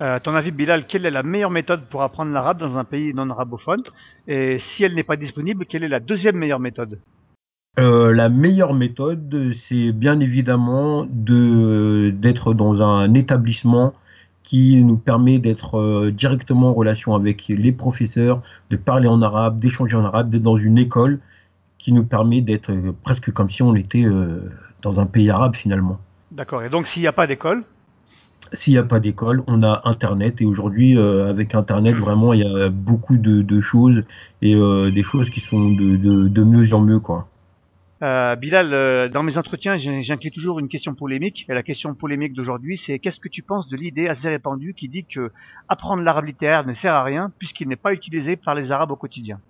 Euh, 0.00 0.16
à 0.16 0.20
ton 0.20 0.34
avis, 0.34 0.52
Bilal, 0.52 0.86
quelle 0.86 1.06
est 1.06 1.10
la 1.10 1.24
meilleure 1.24 1.50
méthode 1.50 1.82
pour 1.86 2.02
apprendre 2.02 2.32
l'arabe 2.32 2.58
dans 2.58 2.78
un 2.78 2.84
pays 2.84 3.12
non 3.14 3.30
arabophone? 3.30 3.82
Et 4.28 4.58
si 4.58 4.84
elle 4.84 4.94
n'est 4.94 5.02
pas 5.02 5.16
disponible, 5.16 5.66
quelle 5.66 5.82
est 5.82 5.88
la 5.88 6.00
deuxième 6.00 6.36
meilleure 6.36 6.60
méthode? 6.60 7.00
Euh, 7.78 8.12
la 8.12 8.28
meilleure 8.28 8.74
méthode, 8.74 9.52
c'est 9.52 9.92
bien 9.92 10.20
évidemment 10.20 11.06
de 11.08 12.10
d'être 12.10 12.54
dans 12.54 12.82
un 12.82 13.14
établissement 13.14 13.92
qui 14.42 14.76
nous 14.76 14.96
permet 14.96 15.38
d'être 15.38 15.78
euh, 15.78 16.10
directement 16.10 16.70
en 16.70 16.74
relation 16.74 17.14
avec 17.14 17.48
les 17.48 17.72
professeurs, 17.72 18.42
de 18.70 18.76
parler 18.76 19.08
en 19.08 19.20
arabe, 19.20 19.58
d'échanger 19.58 19.96
en 19.96 20.04
arabe, 20.04 20.28
d'être 20.28 20.42
dans 20.42 20.56
une 20.56 20.78
école 20.78 21.20
qui 21.76 21.92
nous 21.92 22.04
permet 22.04 22.40
d'être 22.40 22.72
euh, 22.72 22.92
presque 23.04 23.32
comme 23.32 23.50
si 23.50 23.62
on 23.62 23.74
était 23.74 24.04
dans 24.82 25.00
un 25.00 25.06
pays 25.06 25.28
arabe 25.28 25.54
finalement. 25.54 25.98
D'accord. 26.30 26.62
Et 26.62 26.70
donc 26.70 26.86
s'il 26.86 27.02
n'y 27.02 27.08
a 27.08 27.12
pas 27.12 27.26
d'école, 27.26 27.64
S'il 28.52 28.72
n'y 28.72 28.78
a 28.78 28.82
pas 28.82 29.00
d'école, 29.00 29.42
on 29.46 29.62
a 29.62 29.82
Internet 29.84 30.40
et 30.40 30.44
aujourd'hui, 30.44 30.96
euh, 30.96 31.28
avec 31.28 31.54
Internet, 31.54 31.94
vraiment, 31.96 32.32
il 32.32 32.40
y 32.40 32.46
a 32.46 32.68
beaucoup 32.68 33.16
de, 33.16 33.42
de 33.42 33.60
choses 33.60 34.04
et 34.42 34.54
euh, 34.54 34.90
des 34.90 35.02
choses 35.02 35.30
qui 35.30 35.40
sont 35.40 35.70
de, 35.70 35.96
de, 35.96 36.28
de 36.28 36.42
mieux 36.42 36.72
en 36.74 36.80
mieux, 36.80 37.00
quoi. 37.00 37.28
Euh, 38.00 38.36
Bilal, 38.36 39.10
dans 39.10 39.24
mes 39.24 39.38
entretiens, 39.38 39.76
j'inclus 39.76 40.30
toujours 40.30 40.60
une 40.60 40.68
question 40.68 40.94
polémique. 40.94 41.46
Et 41.48 41.54
la 41.54 41.64
question 41.64 41.94
polémique 41.94 42.32
d'aujourd'hui, 42.32 42.76
c'est 42.76 42.98
qu'est-ce 43.00 43.18
que 43.18 43.28
tu 43.28 43.42
penses 43.42 43.68
de 43.68 43.76
l'idée 43.76 44.06
assez 44.06 44.28
répandue 44.28 44.72
qui 44.74 44.88
dit 44.88 45.04
que 45.04 45.32
apprendre 45.68 46.02
l'arabe 46.02 46.26
littéraire 46.26 46.64
ne 46.64 46.74
sert 46.74 46.94
à 46.94 47.02
rien 47.02 47.32
puisqu'il 47.38 47.66
n'est 47.66 47.76
pas 47.76 47.92
utilisé 47.92 48.36
par 48.36 48.54
les 48.54 48.70
Arabes 48.70 48.92
au 48.92 48.96
quotidien? 48.96 49.40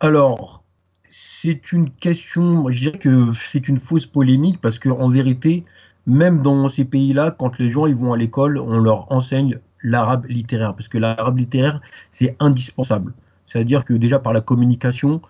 Alors, 0.00 0.62
c'est 1.08 1.72
une 1.72 1.90
question, 1.90 2.70
je 2.70 2.78
dirais 2.78 2.98
que 2.98 3.32
c'est 3.32 3.68
une 3.68 3.78
fausse 3.78 4.06
polémique 4.06 4.60
parce 4.60 4.78
que 4.78 4.88
en 4.88 5.08
vérité, 5.08 5.64
même 6.06 6.42
dans 6.42 6.68
ces 6.68 6.84
pays-là, 6.84 7.30
quand 7.30 7.58
les 7.58 7.70
gens 7.70 7.86
ils 7.86 7.94
vont 7.94 8.12
à 8.12 8.16
l'école, 8.16 8.58
on 8.58 8.78
leur 8.78 9.10
enseigne 9.12 9.58
l'arabe 9.82 10.26
littéraire 10.26 10.74
parce 10.74 10.88
que 10.88 10.98
l'arabe 10.98 11.38
littéraire 11.38 11.80
c'est 12.10 12.36
indispensable. 12.40 13.12
C'est-à-dire 13.46 13.84
que 13.84 13.94
déjà 13.94 14.18
par 14.18 14.32
la 14.32 14.40
communication, 14.40 15.20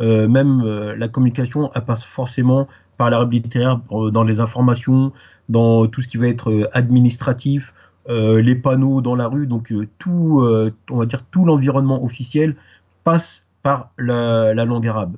euh, 0.00 0.28
même 0.28 0.62
euh, 0.62 0.96
la 0.96 1.08
communication 1.08 1.70
elle 1.74 1.84
passe 1.84 2.04
forcément 2.04 2.68
par 2.96 3.10
l'arabe 3.10 3.32
littéraire 3.32 3.80
euh, 3.90 4.10
dans 4.10 4.24
les 4.24 4.40
informations, 4.40 5.12
dans 5.48 5.86
tout 5.86 6.02
ce 6.02 6.08
qui 6.08 6.16
va 6.16 6.28
être 6.28 6.70
administratif, 6.72 7.74
les 8.08 8.56
panneaux 8.56 9.00
dans 9.00 9.14
la 9.14 9.28
rue, 9.28 9.46
donc 9.46 9.72
tout, 9.98 10.44
on 10.90 10.96
va 10.96 11.06
dire 11.06 11.24
tout 11.30 11.44
l'environnement 11.44 12.02
officiel 12.02 12.56
passe 13.04 13.44
par 13.62 13.90
la 13.96 14.52
langue 14.64 14.88
arabe. 14.88 15.16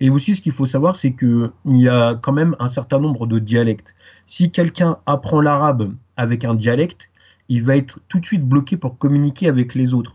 Et 0.00 0.10
aussi, 0.10 0.36
ce 0.36 0.40
qu'il 0.40 0.52
faut 0.52 0.66
savoir, 0.66 0.96
c'est 0.96 1.12
qu'il 1.12 1.50
y 1.66 1.88
a 1.88 2.14
quand 2.14 2.32
même 2.32 2.54
un 2.58 2.68
certain 2.68 3.00
nombre 3.00 3.26
de 3.26 3.38
dialectes. 3.38 3.86
Si 4.26 4.50
quelqu'un 4.50 4.98
apprend 5.06 5.40
l'arabe 5.40 5.92
avec 6.16 6.44
un 6.44 6.54
dialecte, 6.54 7.10
il 7.48 7.62
va 7.62 7.76
être 7.76 8.00
tout 8.08 8.20
de 8.20 8.26
suite 8.26 8.44
bloqué 8.44 8.76
pour 8.76 8.98
communiquer 8.98 9.48
avec 9.48 9.74
les 9.74 9.94
autres. 9.94 10.14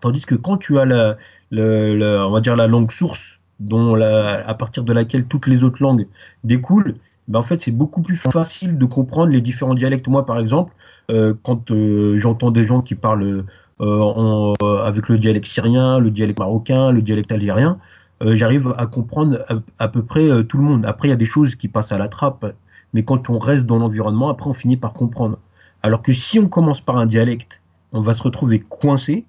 Tandis 0.00 0.24
que 0.24 0.34
quand 0.34 0.58
tu 0.58 0.78
as 0.78 0.84
la, 0.84 1.16
on 1.52 2.30
va 2.30 2.40
dire 2.40 2.56
la 2.56 2.66
langue 2.66 2.90
source, 2.90 3.38
dont 3.58 4.00
à 4.00 4.54
partir 4.54 4.84
de 4.84 4.92
laquelle 4.92 5.26
toutes 5.26 5.46
les 5.46 5.64
autres 5.64 5.82
langues 5.82 6.06
découlent, 6.44 6.94
ben 7.28 7.40
en 7.40 7.42
fait, 7.42 7.60
c'est 7.60 7.72
beaucoup 7.72 8.00
plus 8.00 8.16
facile 8.16 8.78
de 8.78 8.84
comprendre 8.86 9.32
les 9.32 9.42
différents 9.42 9.74
dialectes. 9.74 10.08
Moi, 10.08 10.24
par 10.24 10.38
exemple, 10.38 10.72
euh, 11.10 11.34
quand 11.42 11.70
euh, 11.70 12.18
j'entends 12.18 12.50
des 12.50 12.66
gens 12.66 12.80
qui 12.80 12.94
parlent 12.94 13.44
euh, 13.80 14.54
avec 14.82 15.08
le 15.08 15.18
dialecte 15.18 15.46
syrien, 15.46 15.98
le 15.98 16.10
dialecte 16.10 16.38
marocain, 16.38 16.90
le 16.90 17.02
dialecte 17.02 17.30
algérien, 17.30 17.78
j'arrive 18.20 18.74
à 18.76 18.86
comprendre 18.86 19.44
à, 19.48 19.54
à 19.78 19.88
peu 19.88 20.02
près 20.02 20.28
euh, 20.28 20.42
tout 20.42 20.56
le 20.56 20.64
monde. 20.64 20.84
Après, 20.86 21.08
il 21.08 21.10
y 21.10 21.14
a 21.14 21.16
des 21.16 21.26
choses 21.26 21.54
qui 21.54 21.68
passent 21.68 21.92
à 21.92 21.98
la 21.98 22.08
trappe, 22.08 22.54
mais 22.92 23.04
quand 23.04 23.30
on 23.30 23.38
reste 23.38 23.66
dans 23.66 23.78
l'environnement, 23.78 24.28
après, 24.28 24.50
on 24.50 24.54
finit 24.54 24.76
par 24.76 24.92
comprendre. 24.92 25.38
Alors 25.82 26.02
que 26.02 26.12
si 26.12 26.38
on 26.38 26.48
commence 26.48 26.80
par 26.80 26.96
un 26.96 27.06
dialecte, 27.06 27.62
on 27.92 28.00
va 28.00 28.14
se 28.14 28.22
retrouver 28.22 28.60
coincé. 28.60 29.26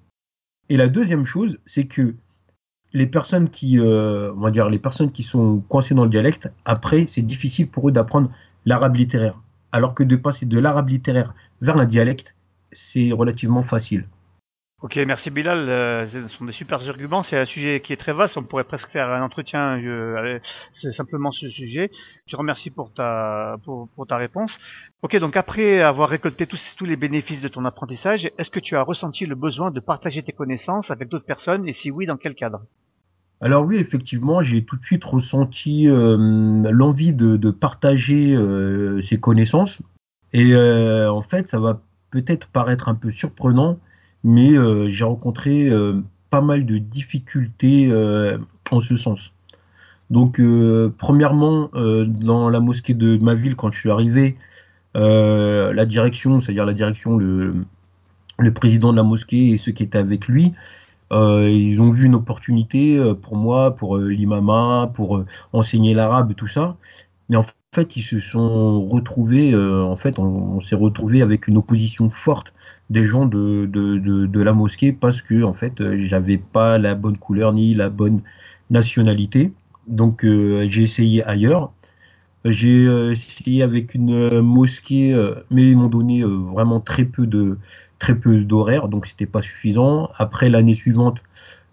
Et 0.68 0.76
la 0.76 0.88
deuxième 0.88 1.24
chose, 1.24 1.58
c'est 1.66 1.84
que 1.84 2.14
les 2.92 3.06
personnes 3.06 3.48
qui, 3.50 3.78
euh, 3.78 4.32
on 4.36 4.40
va 4.40 4.50
dire, 4.50 4.68
les 4.68 4.78
personnes 4.78 5.12
qui 5.12 5.22
sont 5.22 5.62
coincées 5.68 5.94
dans 5.94 6.04
le 6.04 6.10
dialecte, 6.10 6.52
après, 6.64 7.06
c'est 7.06 7.22
difficile 7.22 7.68
pour 7.68 7.88
eux 7.88 7.92
d'apprendre 7.92 8.30
l'arabe 8.66 8.96
littéraire. 8.96 9.40
Alors 9.72 9.94
que 9.94 10.02
de 10.02 10.16
passer 10.16 10.46
de 10.46 10.58
l'arabe 10.58 10.88
littéraire 10.88 11.34
vers 11.60 11.76
un 11.76 11.84
dialecte, 11.84 12.34
c'est 12.72 13.12
relativement 13.12 13.62
facile. 13.62 14.06
Ok, 14.82 14.96
merci 14.96 15.30
Bilal. 15.30 15.68
Euh, 15.68 16.08
ce 16.08 16.28
sont 16.28 16.46
des 16.46 16.52
super 16.52 16.88
arguments. 16.88 17.22
C'est 17.22 17.36
un 17.36 17.44
sujet 17.44 17.82
qui 17.82 17.92
est 17.92 17.98
très 17.98 18.14
vaste. 18.14 18.38
On 18.38 18.42
pourrait 18.42 18.64
presque 18.64 18.88
faire 18.88 19.10
un 19.10 19.22
entretien. 19.22 19.78
Euh, 19.78 20.38
c'est 20.72 20.90
simplement 20.90 21.32
ce 21.32 21.50
sujet. 21.50 21.90
Je 22.26 22.32
te 22.32 22.36
remercie 22.36 22.70
pour 22.70 22.90
ta 22.92 23.58
pour, 23.64 23.88
pour, 23.90 24.06
ta 24.06 24.16
réponse. 24.16 24.58
Ok, 25.02 25.16
donc 25.18 25.36
après 25.36 25.82
avoir 25.82 26.08
récolté 26.08 26.46
tous, 26.46 26.74
tous 26.78 26.86
les 26.86 26.96
bénéfices 26.96 27.42
de 27.42 27.48
ton 27.48 27.66
apprentissage, 27.66 28.30
est-ce 28.38 28.48
que 28.48 28.60
tu 28.60 28.74
as 28.74 28.82
ressenti 28.82 29.26
le 29.26 29.34
besoin 29.34 29.70
de 29.70 29.80
partager 29.80 30.22
tes 30.22 30.32
connaissances 30.32 30.90
avec 30.90 31.08
d'autres 31.08 31.26
personnes? 31.26 31.68
Et 31.68 31.74
si 31.74 31.90
oui, 31.90 32.06
dans 32.06 32.16
quel 32.16 32.34
cadre? 32.34 32.62
Alors 33.42 33.64
oui, 33.64 33.76
effectivement, 33.76 34.42
j'ai 34.42 34.64
tout 34.64 34.76
de 34.76 34.84
suite 34.84 35.04
ressenti 35.04 35.88
euh, 35.88 36.16
l'envie 36.70 37.14
de, 37.14 37.36
de, 37.36 37.50
partager 37.50 38.34
euh, 38.34 39.00
ces 39.00 39.18
connaissances. 39.18 39.78
Et 40.34 40.52
euh, 40.52 41.10
en 41.10 41.22
fait, 41.22 41.48
ça 41.48 41.58
va 41.58 41.80
peut-être 42.10 42.48
paraître 42.48 42.88
un 42.88 42.94
peu 42.94 43.10
surprenant, 43.10 43.78
mais 44.24 44.52
euh, 44.52 44.90
j'ai 44.90 45.04
rencontré 45.04 45.68
euh, 45.68 46.02
pas 46.30 46.40
mal 46.40 46.66
de 46.66 46.78
difficultés 46.78 47.88
euh, 47.90 48.38
en 48.70 48.80
ce 48.80 48.96
sens. 48.96 49.32
Donc, 50.10 50.40
premièrement, 50.98 51.70
dans 51.72 52.48
la 52.50 52.58
mosquée 52.58 52.94
de 52.94 53.16
ma 53.18 53.36
ville, 53.36 53.54
quand 53.54 53.70
je 53.70 53.78
suis 53.78 53.92
arrivé, 53.92 54.36
la 54.96 55.84
direction, 55.84 56.40
c'est-à-dire 56.40 56.66
la 56.66 56.72
direction, 56.72 57.16
le, 57.16 57.54
le, 58.38 58.52
président 58.52 58.90
de 58.90 58.96
la 58.96 59.04
mosquée 59.04 59.50
et 59.50 59.56
ceux 59.56 59.70
qui 59.70 59.84
étaient 59.84 59.98
avec 59.98 60.26
lui, 60.26 60.52
ils 61.12 61.80
ont 61.80 61.90
vu 61.90 62.06
une 62.06 62.16
opportunité 62.16 63.00
pour 63.22 63.36
moi, 63.36 63.76
pour 63.76 63.98
l'imama, 63.98 64.90
pour 64.94 65.22
enseigner 65.52 65.94
l'arabe, 65.94 66.34
tout 66.34 66.48
ça. 66.48 66.76
Mais 67.28 67.36
en 67.36 67.44
fait, 67.74 67.96
ils 67.96 68.02
se 68.02 68.18
sont 68.20 68.86
retrouvés, 68.88 69.54
en 69.56 69.96
fait, 69.96 70.18
on, 70.18 70.60
s'est 70.60 70.76
retrouvé 70.76 71.22
avec 71.22 71.48
une 71.48 71.56
opposition 71.56 72.10
forte 72.10 72.52
des 72.90 73.04
gens 73.04 73.24
de, 73.24 73.66
de, 73.66 73.98
de, 73.98 74.26
de, 74.26 74.40
la 74.42 74.52
mosquée 74.52 74.92
parce 74.92 75.22
que 75.22 75.44
en 75.44 75.54
fait 75.54 75.80
euh, 75.80 75.96
j'avais 76.08 76.38
pas 76.38 76.76
la 76.76 76.94
bonne 76.96 77.16
couleur 77.16 77.52
ni 77.52 77.72
la 77.72 77.88
bonne 77.88 78.20
nationalité. 78.68 79.52
Donc 79.86 80.24
euh, 80.24 80.66
j'ai 80.70 80.82
essayé 80.82 81.24
ailleurs. 81.24 81.72
J'ai 82.44 82.86
euh, 82.86 83.12
essayé 83.12 83.62
avec 83.62 83.94
une 83.94 84.40
mosquée 84.40 85.14
mais 85.50 85.70
ils 85.70 85.76
m'ont 85.76 85.88
donné 85.88 86.24
vraiment 86.24 86.80
très 86.80 87.04
peu 87.04 87.26
de 87.26 87.58
très 87.98 88.16
peu 88.18 88.40
d'horaires 88.40 88.88
donc 88.88 89.06
c'était 89.06 89.26
pas 89.26 89.42
suffisant. 89.42 90.10
Après 90.16 90.48
l'année 90.50 90.74
suivante 90.74 91.18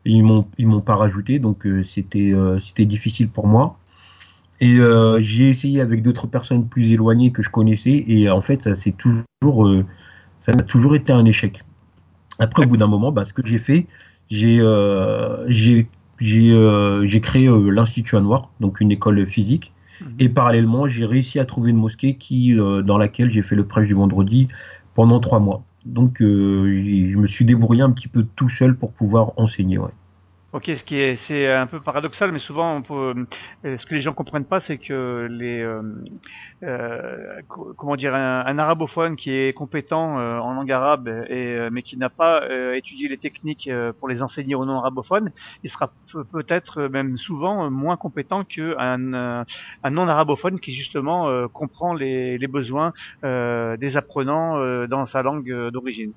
ils 0.05 0.23
m'ont 0.23 0.45
ils 0.57 0.67
m'ont 0.67 0.81
pas 0.81 0.95
rajouté 0.95 1.39
donc 1.39 1.67
c'était 1.83 2.33
c'était 2.59 2.85
difficile 2.85 3.29
pour 3.29 3.47
moi 3.47 3.77
et 4.59 4.79
j'ai 5.19 5.49
essayé 5.49 5.81
avec 5.81 6.01
d'autres 6.01 6.27
personnes 6.27 6.67
plus 6.67 6.91
éloignées 6.91 7.31
que 7.31 7.41
je 7.41 7.49
connaissais 7.49 8.03
et 8.07 8.29
en 8.29 8.41
fait 8.41 8.63
ça 8.63 8.73
c'est 8.75 8.91
toujours 8.91 9.67
ça 10.41 10.53
a 10.53 10.63
toujours 10.63 10.95
été 10.95 11.11
un 11.11 11.25
échec. 11.25 11.61
Après, 12.39 12.63
au 12.63 12.67
bout 12.67 12.77
d'un 12.77 12.87
moment, 12.87 13.11
bah, 13.11 13.25
ce 13.25 13.33
que 13.33 13.45
j'ai 13.45 13.59
fait, 13.59 13.87
j'ai 14.29 14.59
euh, 14.59 15.47
euh, 15.49 17.19
créé 17.21 17.47
euh, 17.47 17.69
l'Institut 17.69 18.15
à 18.15 18.21
Noir, 18.21 18.51
donc 18.59 18.79
une 18.79 18.91
école 18.91 19.27
physique. 19.27 19.73
Mhm. 20.01 20.07
Et 20.19 20.29
parallèlement, 20.29 20.87
j'ai 20.87 21.05
réussi 21.05 21.39
à 21.39 21.45
trouver 21.45 21.71
une 21.71 21.77
mosquée 21.77 22.15
qui, 22.15 22.57
euh, 22.57 22.81
dans 22.81 22.97
laquelle 22.97 23.31
j'ai 23.31 23.41
fait 23.41 23.55
le 23.55 23.65
prêche 23.65 23.87
du 23.87 23.93
vendredi 23.93 24.47
pendant 24.93 25.19
trois 25.19 25.39
mois. 25.39 25.63
Donc, 25.85 26.21
euh, 26.21 27.09
je 27.11 27.17
me 27.17 27.27
suis 27.27 27.45
débrouillé 27.45 27.81
un 27.81 27.91
petit 27.91 28.07
peu 28.07 28.25
tout 28.35 28.49
seul 28.49 28.75
pour 28.75 28.91
pouvoir 28.91 29.33
enseigner. 29.37 29.77
Ouais. 29.77 29.91
Ok, 30.53 30.71
ce 30.77 30.83
qui 30.85 30.95
est 30.95 31.17
c'est 31.17 31.51
un 31.51 31.67
peu 31.67 31.81
paradoxal, 31.81 32.31
mais 32.31 32.39
souvent, 32.39 32.81
euh, 32.91 33.25
ce 33.63 33.85
que 33.85 33.93
les 33.93 34.01
gens 34.01 34.13
comprennent 34.13 34.45
pas, 34.45 34.61
c'est 34.61 34.77
que 34.77 35.27
les 35.29 35.61
euh, 35.61 35.81
euh, 36.63 37.41
comment 37.47 37.97
dire 37.97 38.15
un, 38.15 38.45
un, 38.45 38.57
arabophone 38.57 39.17
qui 39.17 39.31
est 39.31 39.53
compétent 39.53 40.17
euh, 40.19 40.39
en 40.39 40.53
langue 40.53 40.71
arabe 40.71 41.09
et 41.29 41.47
euh, 41.55 41.69
mais 41.69 41.81
qui 41.83 41.97
n'a 41.97 42.09
pas 42.09 42.43
étudié 42.75 43.09
les 43.09 43.17
techniques 43.17 43.69
pour 43.99 44.07
les 44.07 44.23
enseigner 44.23 44.55
aux 44.55 44.65
non 44.65 44.77
arabophones, 44.77 45.31
il 45.63 45.69
sera 45.69 45.91
peut-être 46.31 46.83
même 46.83 47.17
souvent 47.17 47.69
moins 47.69 47.97
compétent 47.97 48.45
qu'un 48.45 49.13
un 49.13 49.89
non 49.91 50.07
arabophone 50.07 50.61
qui 50.61 50.71
justement 50.71 51.47
comprend 51.49 51.93
les, 51.93 52.37
les 52.37 52.47
besoins 52.47 52.93
des 53.23 53.97
apprenants 53.97 54.87
dans 54.87 55.05
sa 55.05 55.21
langue 55.21 55.69
d'origine. 55.71 56.13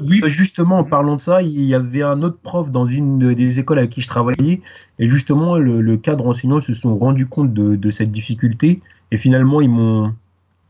Oui, 0.00 0.20
bah, 0.20 0.28
justement, 0.28 0.78
en 0.78 0.84
parlant 0.84 1.14
de 1.16 1.20
ça, 1.20 1.42
il 1.42 1.62
y 1.62 1.74
avait 1.74 2.02
un 2.02 2.20
autre 2.22 2.38
prof 2.38 2.68
dans 2.68 2.84
une 2.84 3.32
des 3.32 3.60
écoles 3.60 3.78
avec 3.78 3.90
qui 3.90 4.00
je 4.00 4.08
travaillais, 4.08 4.60
et 4.98 5.08
justement, 5.08 5.56
le, 5.56 5.96
cadre 5.96 6.26
enseignant 6.26 6.60
se 6.60 6.74
sont 6.74 6.96
rendus 6.98 7.26
compte 7.26 7.54
de, 7.54 7.90
cette 7.90 8.10
difficulté, 8.10 8.82
et 9.12 9.16
finalement, 9.16 9.60
ils 9.60 9.70
m'ont 9.70 10.14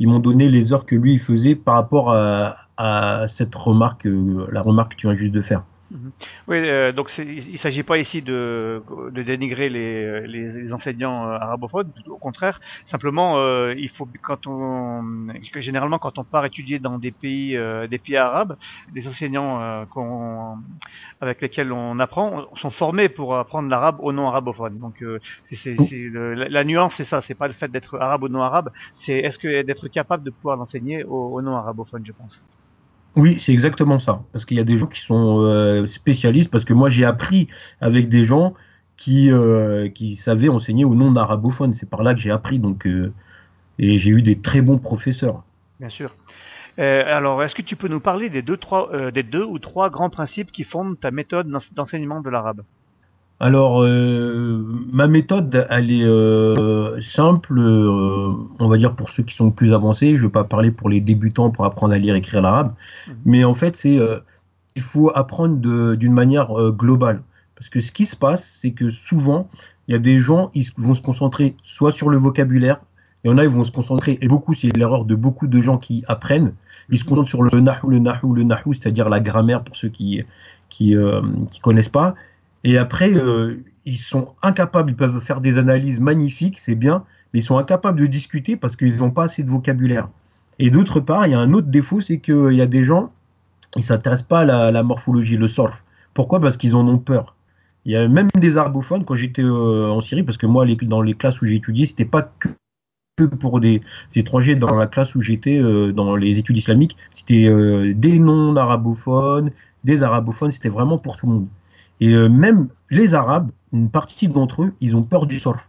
ils 0.00 0.08
m'ont 0.08 0.18
donné 0.18 0.48
les 0.48 0.72
heures 0.72 0.84
que 0.86 0.96
lui 0.96 1.18
faisait 1.18 1.54
par 1.54 1.76
rapport 1.76 2.10
à, 2.10 2.56
à 2.76 3.28
cette 3.28 3.54
remarque, 3.54 4.06
euh, 4.06 4.46
la 4.50 4.60
remarque 4.60 4.92
que 4.92 4.96
tu 4.96 5.06
viens 5.06 5.16
juste 5.16 5.32
de 5.32 5.40
faire. 5.40 5.62
Mhm. 5.94 6.12
Oui, 6.48 6.56
euh, 6.58 6.90
donc 6.90 7.12
il 7.18 7.52
ne 7.52 7.56
s'agit 7.56 7.84
pas 7.84 7.98
ici 7.98 8.20
de, 8.20 8.82
de 9.12 9.22
dénigrer 9.22 9.68
les, 9.68 10.26
les, 10.26 10.72
enseignants 10.72 11.28
euh, 11.28 11.38
arabophones, 11.38 11.92
au 12.08 12.18
contraire. 12.18 12.58
Simplement, 12.84 13.38
euh, 13.38 13.74
il 13.78 13.88
faut 13.90 14.08
quand 14.22 14.48
on 14.48 15.28
généralement 15.54 16.00
quand 16.00 16.18
on 16.18 16.24
part 16.24 16.44
étudier 16.46 16.80
dans 16.80 16.98
des 16.98 17.12
pays 17.12 17.56
euh, 17.56 17.86
des 17.86 18.00
pays 18.00 18.16
arabes, 18.16 18.56
les 18.92 19.06
enseignants 19.06 19.60
euh, 19.62 19.84
avec 21.20 21.40
lesquels 21.40 21.70
on 21.72 22.00
apprend 22.00 22.44
sont 22.56 22.70
formés 22.70 23.08
pour 23.08 23.36
apprendre 23.36 23.68
l'arabe 23.68 23.98
aux 24.00 24.12
non 24.12 24.26
arabophones. 24.28 24.78
Donc 24.80 24.96
c'est 25.52 25.76
la, 26.12 26.48
la, 26.48 26.64
nuance, 26.64 26.94
c'est 26.96 27.04
ça. 27.04 27.20
C'est 27.20 27.36
pas 27.36 27.46
le 27.46 27.54
fait 27.54 27.68
d'être 27.70 27.96
arabe 28.00 28.24
ou 28.24 28.28
non 28.28 28.42
arabe, 28.42 28.70
c'est 28.94 29.18
est-ce 29.18 29.38
que 29.38 29.62
d'être 29.62 29.86
capable 29.88 30.24
de 30.24 30.30
pouvoir 30.30 30.56
l'enseigner 30.56 31.04
aux, 31.04 31.34
aux 31.34 31.42
non 31.42 31.54
arabophones, 31.56 32.04
je 32.04 32.12
pense. 32.12 32.44
Oui, 33.16 33.38
c'est 33.38 33.52
exactement 33.52 33.98
ça. 33.98 34.22
Parce 34.32 34.44
qu'il 34.44 34.56
y 34.56 34.60
a 34.60 34.64
des 34.64 34.78
gens 34.78 34.86
qui 34.86 35.00
sont 35.00 35.40
euh, 35.40 35.86
spécialistes, 35.86 36.50
parce 36.50 36.64
que 36.64 36.74
moi 36.74 36.90
j'ai 36.90 37.04
appris 37.04 37.48
avec 37.80 38.08
des 38.08 38.24
gens 38.24 38.54
qui, 38.96 39.30
euh, 39.30 39.88
savaient 40.16 40.48
enseigner 40.48 40.84
au 40.84 40.94
non 40.94 41.14
arabophone. 41.14 41.74
C'est 41.74 41.88
par 41.88 42.02
là 42.02 42.14
que 42.14 42.20
j'ai 42.20 42.30
appris. 42.30 42.58
Donc, 42.58 42.86
euh, 42.86 43.12
et 43.78 43.98
j'ai 43.98 44.10
eu 44.10 44.22
des 44.22 44.38
très 44.38 44.62
bons 44.62 44.78
professeurs. 44.78 45.42
Bien 45.80 45.90
sûr. 45.90 46.14
Alors, 46.76 47.42
est-ce 47.44 47.54
que 47.54 47.62
tu 47.62 47.76
peux 47.76 47.86
nous 47.86 48.00
parler 48.00 48.30
des 48.30 48.42
deux, 48.42 48.58
des 49.12 49.22
deux 49.22 49.44
ou 49.44 49.60
trois 49.60 49.90
grands 49.90 50.10
principes 50.10 50.50
qui 50.50 50.64
fondent 50.64 50.98
ta 50.98 51.12
méthode 51.12 51.48
d'enseignement 51.72 52.20
de 52.20 52.30
l'arabe? 52.30 52.62
Alors, 53.40 53.82
euh, 53.82 54.64
ma 54.92 55.08
méthode, 55.08 55.66
elle 55.68 55.90
est 55.90 56.04
euh, 56.04 57.00
simple, 57.00 57.58
euh, 57.58 58.32
on 58.60 58.68
va 58.68 58.76
dire 58.76 58.94
pour 58.94 59.08
ceux 59.08 59.24
qui 59.24 59.34
sont 59.34 59.50
plus 59.50 59.72
avancés. 59.72 60.16
Je 60.16 60.22
ne 60.22 60.28
vais 60.28 60.32
pas 60.32 60.44
parler 60.44 60.70
pour 60.70 60.88
les 60.88 61.00
débutants 61.00 61.50
pour 61.50 61.64
apprendre 61.64 61.94
à 61.94 61.98
lire 61.98 62.14
et 62.14 62.18
écrire 62.18 62.42
l'arabe, 62.42 62.74
mmh. 63.06 63.12
mais 63.24 63.44
en 63.44 63.54
fait, 63.54 63.74
c'est 63.74 63.98
euh, 63.98 64.20
il 64.76 64.82
faut 64.82 65.10
apprendre 65.14 65.56
d'une 65.96 66.12
manière 66.12 66.58
euh, 66.58 66.70
globale. 66.70 67.22
Parce 67.56 67.68
que 67.68 67.80
ce 67.80 67.92
qui 67.92 68.06
se 68.06 68.16
passe, 68.16 68.58
c'est 68.60 68.72
que 68.72 68.88
souvent, 68.88 69.48
il 69.88 69.92
y 69.92 69.94
a 69.94 70.00
des 70.00 70.18
gens, 70.18 70.50
ils 70.54 70.66
vont 70.76 70.94
se 70.94 71.02
concentrer 71.02 71.56
soit 71.62 71.92
sur 71.92 72.10
le 72.10 72.18
vocabulaire, 72.18 72.80
il 73.24 73.30
y 73.30 73.34
en 73.34 73.38
a, 73.38 73.44
ils 73.44 73.50
vont 73.50 73.64
se 73.64 73.72
concentrer, 73.72 74.18
et 74.20 74.28
beaucoup, 74.28 74.54
c'est 74.54 74.74
l'erreur 74.76 75.04
de 75.04 75.14
beaucoup 75.14 75.48
de 75.48 75.60
gens 75.60 75.78
qui 75.78 76.04
apprennent, 76.06 76.54
ils 76.88 76.98
se 76.98 77.04
concentrent 77.04 77.28
sur 77.28 77.42
le 77.42 77.60
nahou, 77.60 77.88
le 77.88 77.98
nahou, 77.98 78.32
le 78.32 78.44
nahou, 78.44 78.74
c'est-à-dire 78.74 79.08
la 79.08 79.20
grammaire 79.20 79.64
pour 79.64 79.76
ceux 79.76 79.88
qui 79.88 80.22
qui, 80.68 80.96
qui 81.52 81.60
connaissent 81.60 81.88
pas 81.88 82.14
et 82.64 82.78
après, 82.78 83.14
euh, 83.14 83.62
ils 83.84 83.98
sont 83.98 84.34
incapables, 84.42 84.90
ils 84.90 84.96
peuvent 84.96 85.20
faire 85.20 85.40
des 85.40 85.58
analyses 85.58 86.00
magnifiques, 86.00 86.58
c'est 86.58 86.74
bien, 86.74 87.04
mais 87.32 87.40
ils 87.40 87.42
sont 87.42 87.58
incapables 87.58 88.00
de 88.00 88.06
discuter 88.06 88.56
parce 88.56 88.74
qu'ils 88.74 88.98
n'ont 88.98 89.10
pas 89.10 89.24
assez 89.24 89.42
de 89.42 89.50
vocabulaire. 89.50 90.08
Et 90.58 90.70
d'autre 90.70 91.00
part, 91.00 91.26
il 91.26 91.32
y 91.32 91.34
a 91.34 91.40
un 91.40 91.52
autre 91.52 91.68
défaut, 91.68 92.00
c'est 92.00 92.18
qu'il 92.18 92.52
y 92.52 92.62
a 92.62 92.66
des 92.66 92.84
gens, 92.84 93.12
ils 93.76 93.80
ne 93.80 93.84
s'intéressent 93.84 94.28
pas 94.28 94.40
à 94.40 94.70
la, 94.70 94.82
morphologie, 94.82 95.36
le 95.36 95.48
surf. 95.48 95.82
Pourquoi? 96.14 96.40
Parce 96.40 96.56
qu'ils 96.56 96.76
en 96.76 96.86
ont 96.88 96.98
peur. 96.98 97.34
Il 97.84 97.92
y 97.92 97.96
a 97.96 98.08
même 98.08 98.28
des 98.38 98.56
arbophones 98.56 99.04
quand 99.04 99.16
j'étais 99.16 99.42
euh, 99.42 99.90
en 99.90 100.00
Syrie, 100.00 100.22
parce 100.22 100.38
que 100.38 100.46
moi, 100.46 100.64
dans 100.82 101.02
les 101.02 101.14
classes 101.14 101.42
où 101.42 101.46
j'ai 101.46 101.56
étudié, 101.56 101.84
c'était 101.84 102.04
pas 102.06 102.32
que, 102.38 103.24
pour 103.24 103.60
des, 103.60 103.82
des, 104.14 104.20
étrangers. 104.20 104.54
Dans 104.54 104.74
la 104.74 104.86
classe 104.86 105.14
où 105.14 105.22
j'étais, 105.22 105.58
euh, 105.58 105.92
dans 105.92 106.16
les 106.16 106.38
études 106.38 106.56
islamiques, 106.56 106.96
c'était 107.14 107.46
euh, 107.46 107.92
des 107.94 108.18
non-arabophones, 108.18 109.50
des 109.82 110.02
arabophones, 110.02 110.50
c'était 110.50 110.70
vraiment 110.70 110.98
pour 110.98 111.16
tout 111.16 111.26
le 111.26 111.32
monde. 111.32 111.48
Et 112.00 112.12
euh, 112.12 112.28
même 112.28 112.68
les 112.90 113.14
Arabes, 113.14 113.50
une 113.72 113.90
partie 113.90 114.28
d'entre 114.28 114.62
eux, 114.64 114.74
ils 114.80 114.96
ont 114.96 115.02
peur 115.02 115.26
du 115.26 115.38
surf. 115.38 115.68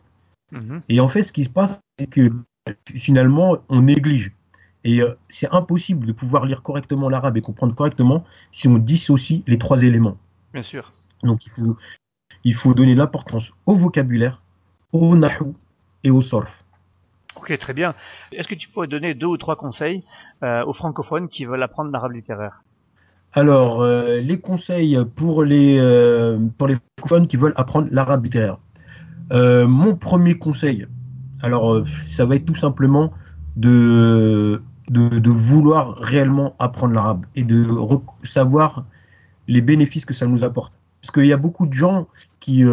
Mmh. 0.51 0.79
Et 0.89 0.99
en 0.99 1.07
fait, 1.07 1.23
ce 1.23 1.31
qui 1.31 1.45
se 1.45 1.49
passe, 1.49 1.81
c'est 1.99 2.07
que 2.07 2.31
finalement, 2.95 3.57
on 3.69 3.81
néglige. 3.81 4.31
Et 4.83 5.01
euh, 5.01 5.15
c'est 5.29 5.51
impossible 5.53 6.05
de 6.05 6.11
pouvoir 6.11 6.45
lire 6.45 6.61
correctement 6.61 7.09
l'arabe 7.09 7.37
et 7.37 7.41
comprendre 7.41 7.73
correctement 7.73 8.23
si 8.51 8.67
on 8.67 8.77
dissocie 8.77 9.43
les 9.47 9.57
trois 9.57 9.81
éléments. 9.81 10.17
Bien 10.53 10.63
sûr. 10.63 10.93
Donc 11.23 11.45
il 11.45 11.49
faut, 11.49 11.77
il 12.43 12.53
faut 12.53 12.73
donner 12.73 12.93
l'importance 12.93 13.51
au 13.65 13.75
vocabulaire, 13.75 14.41
au 14.93 15.15
nahou 15.15 15.55
et 16.03 16.11
au 16.11 16.21
surf. 16.21 16.63
Ok, 17.35 17.57
très 17.57 17.73
bien. 17.73 17.95
Est-ce 18.31 18.47
que 18.47 18.55
tu 18.55 18.69
pourrais 18.69 18.87
donner 18.87 19.13
deux 19.15 19.27
ou 19.27 19.37
trois 19.37 19.55
conseils 19.55 20.03
euh, 20.43 20.63
aux 20.65 20.73
francophones 20.73 21.29
qui 21.29 21.45
veulent 21.45 21.63
apprendre 21.63 21.91
l'arabe 21.91 22.13
littéraire? 22.13 22.63
Alors, 23.37 23.81
euh, 23.81 24.21
les 24.21 24.39
conseils 24.39 24.97
pour 25.13 25.43
les, 25.43 25.77
euh, 25.77 26.39
francophones 26.57 27.27
qui 27.27 27.35
veulent 27.35 27.53
apprendre 27.57 27.89
l'arabe 27.91 28.23
littéraire. 28.23 28.59
Euh, 29.33 29.67
mon 29.67 29.97
premier 29.97 30.37
conseil, 30.37 30.87
alors 31.41 31.73
euh, 31.73 31.85
ça 32.07 32.25
va 32.25 32.37
être 32.37 32.45
tout 32.45 32.55
simplement 32.55 33.11
de, 33.57 34.61
vouloir 34.89 35.97
réellement 35.97 36.55
apprendre 36.59 36.93
l'arabe 36.93 37.25
et 37.35 37.43
de 37.43 37.67
savoir 38.23 38.85
les 39.49 39.59
bénéfices 39.59 40.05
que 40.05 40.13
ça 40.13 40.27
nous 40.27 40.45
apporte. 40.45 40.71
Parce 41.01 41.11
qu'il 41.11 41.25
y 41.25 41.33
a 41.33 41.37
beaucoup 41.37 41.65
de 41.65 41.73
gens 41.73 42.07
qui, 42.39 42.63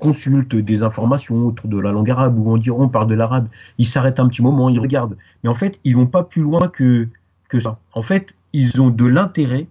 consultent 0.00 0.56
des 0.56 0.82
informations 0.82 1.46
autour 1.46 1.70
de 1.70 1.78
la 1.78 1.92
langue 1.92 2.10
arabe 2.10 2.40
ou 2.40 2.50
on 2.50 2.56
dit 2.56 2.72
on 2.72 2.88
parle 2.88 3.06
de 3.06 3.14
l'arabe, 3.14 3.46
ils 3.78 3.86
s'arrêtent 3.86 4.18
un 4.18 4.26
petit 4.26 4.42
moment, 4.42 4.68
ils 4.68 4.80
regardent. 4.80 5.16
Mais 5.44 5.48
en 5.48 5.54
fait, 5.54 5.78
ils 5.84 5.94
vont 5.94 6.06
pas 6.06 6.24
plus 6.24 6.42
loin 6.42 6.66
que, 6.66 7.06
que 7.48 7.60
ça. 7.60 7.78
En 7.92 8.02
fait, 8.02 8.34
ils 8.54 8.80
ont 8.80 8.88
de 8.88 9.04
l'intérêt 9.04 9.66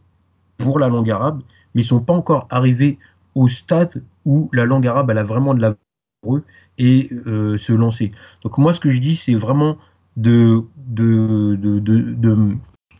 pour 0.58 0.78
la 0.78 0.90
langue 0.90 1.10
arabe, 1.10 1.42
mais 1.74 1.82
ils 1.82 1.86
sont 1.86 2.02
pas 2.02 2.13
encore 2.13 2.48
arrivés 2.52 3.00
au 3.34 3.48
stade 3.48 4.04
où 4.25 4.50
la 4.54 4.66
langue 4.66 4.86
arabe 4.86 5.10
a 5.10 5.24
vraiment 5.24 5.56
de 5.56 5.62
la 5.62 5.75
pour 6.22 6.38
eux 6.38 6.44
et 6.78 7.10
euh, 7.28 7.58
se 7.58 7.74
lancer. 7.74 8.12
Donc 8.44 8.58
moi, 8.58 8.74
ce 8.74 8.80
que 8.80 8.92
je 8.92 9.00
dis, 9.00 9.16
c'est 9.16 9.36
vraiment 9.36 9.78
de, 10.18 10.63
de, 10.78 11.56
de, 11.60 11.80
de, 11.80 12.58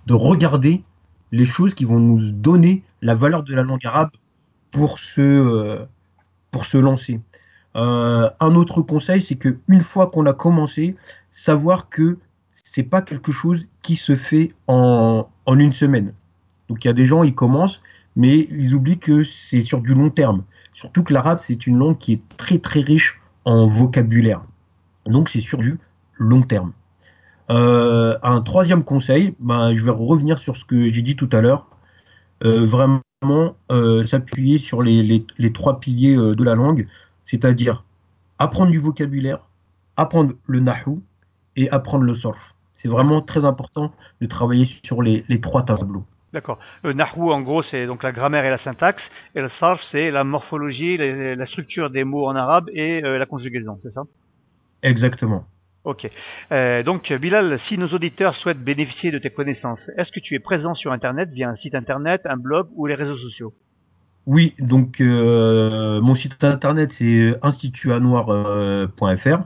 de 0.08 0.14
regarder 0.14 0.84
les 1.32 1.46
choses 1.46 1.74
qui 1.74 1.86
vont 1.86 2.00
nous 2.00 2.32
donner 2.32 2.84
la 3.02 3.16
valeur 3.16 3.44
de 3.44 3.54
la 3.54 3.64
langue 3.64 3.86
arabe 3.86 4.12
pour 4.72 5.00
se, 5.00 5.22
euh, 5.22 5.86
pour 6.52 6.66
se 6.66 6.78
lancer. 6.78 7.22
Euh, 7.76 8.30
un 8.40 8.56
autre 8.56 8.82
conseil, 8.82 9.22
c'est 9.22 9.36
que 9.36 9.58
une 9.68 9.82
fois 9.82 10.08
qu'on 10.08 10.26
a 10.28 10.34
commencé, 10.34 10.96
savoir 11.32 11.90
que 11.90 12.18
c'est 12.54 12.84
pas 12.84 13.02
quelque 13.02 13.32
chose 13.32 13.68
qui 13.82 13.96
se 13.96 14.16
fait 14.16 14.54
en, 14.68 15.28
en 15.46 15.60
une 15.60 15.74
semaine. 15.74 16.14
Donc 16.70 16.84
il 16.84 16.88
y 16.88 16.92
a 16.92 16.94
des 16.94 17.06
gens, 17.06 17.24
ils 17.24 17.36
commencent, 17.36 17.82
mais 18.16 18.48
ils 18.52 18.74
oublient 18.74 19.00
que 19.00 19.24
c'est 19.24 19.62
sur 19.62 19.82
du 19.82 19.94
long 19.94 20.10
terme. 20.10 20.44
Surtout 20.74 21.04
que 21.04 21.14
l'arabe, 21.14 21.40
c'est 21.40 21.68
une 21.68 21.78
langue 21.78 21.98
qui 21.98 22.14
est 22.14 22.22
très 22.38 22.58
très 22.58 22.82
riche 22.82 23.20
en 23.46 23.68
vocabulaire. 23.68 24.42
Donc 25.06 25.30
c'est 25.30 25.40
sur 25.40 25.60
du 25.60 25.78
long 26.18 26.42
terme. 26.42 26.72
Euh, 27.50 28.18
un 28.24 28.42
troisième 28.42 28.84
conseil, 28.84 29.36
ben, 29.40 29.76
je 29.76 29.84
vais 29.84 29.92
revenir 29.92 30.40
sur 30.40 30.56
ce 30.56 30.66
que 30.66 30.92
j'ai 30.92 31.02
dit 31.02 31.16
tout 31.16 31.30
à 31.32 31.42
l'heure. 31.42 31.68
Euh, 32.44 32.66
vraiment 32.66 33.02
euh, 33.72 34.04
s'appuyer 34.04 34.58
sur 34.58 34.82
les, 34.82 35.26
trois 35.54 35.80
piliers 35.80 36.16
de 36.16 36.44
la 36.44 36.56
langue, 36.56 36.88
c'est-à-dire 37.26 37.84
apprendre 38.40 38.72
du 38.72 38.80
vocabulaire, 38.80 39.40
apprendre 39.98 40.34
le 40.48 40.60
nahu 40.60 40.98
et 41.56 41.70
apprendre 41.70 42.04
le 42.04 42.14
surf. 42.14 42.53
C'est 42.84 42.90
vraiment 42.90 43.22
très 43.22 43.46
important 43.46 43.94
de 44.20 44.28
travailler 44.28 44.66
sur 44.66 45.02
les, 45.02 45.24
les 45.30 45.40
trois 45.40 45.64
tableaux. 45.64 46.04
D'accord. 46.34 46.60
Le 46.84 46.92
nahwu, 46.92 47.32
en 47.32 47.40
gros, 47.40 47.62
c'est 47.62 47.86
donc 47.86 48.04
la 48.04 48.12
grammaire 48.12 48.44
et 48.44 48.50
la 48.50 48.58
syntaxe, 48.58 49.10
et 49.36 49.42
le 49.42 49.48
sarf, 49.48 49.82
c'est 49.84 50.12
la 50.12 50.26
morphologie, 50.26 50.98
les, 50.98 51.38
la 51.38 51.46
structure 51.46 51.90
des 51.90 52.04
mots 52.04 52.28
en 52.28 52.36
arabe 52.36 52.70
et 52.74 53.02
euh, 53.06 53.18
la 53.18 53.26
conjugaison, 53.26 53.80
c'est 53.82 53.92
ça? 53.92 54.04
Exactement. 54.82 55.46
Ok. 55.86 56.10
Euh, 56.52 56.84
donc, 56.84 57.14
Bilal, 57.14 57.58
si 57.58 57.78
nos 57.78 57.88
auditeurs 57.88 58.36
souhaitent 58.36 58.64
bénéficier 58.64 59.12
de 59.12 59.18
tes 59.18 59.30
connaissances, 59.30 59.90
est-ce 59.96 60.12
que 60.12 60.20
tu 60.20 60.36
es 60.36 60.40
présent 60.40 60.74
sur 60.74 60.92
Internet 60.92 61.30
via 61.32 61.48
un 61.48 61.56
site 61.56 61.76
Internet, 61.76 62.24
un 62.26 62.36
blog 62.36 62.68
ou 62.76 62.86
les 62.86 62.96
réseaux 62.96 63.16
sociaux? 63.16 63.54
Oui, 64.26 64.56
donc 64.60 65.00
euh, 65.00 66.02
mon 66.02 66.16
site 66.16 66.44
Internet, 66.44 66.92
c'est 66.92 67.34
institutanoir.fr. 67.42 69.44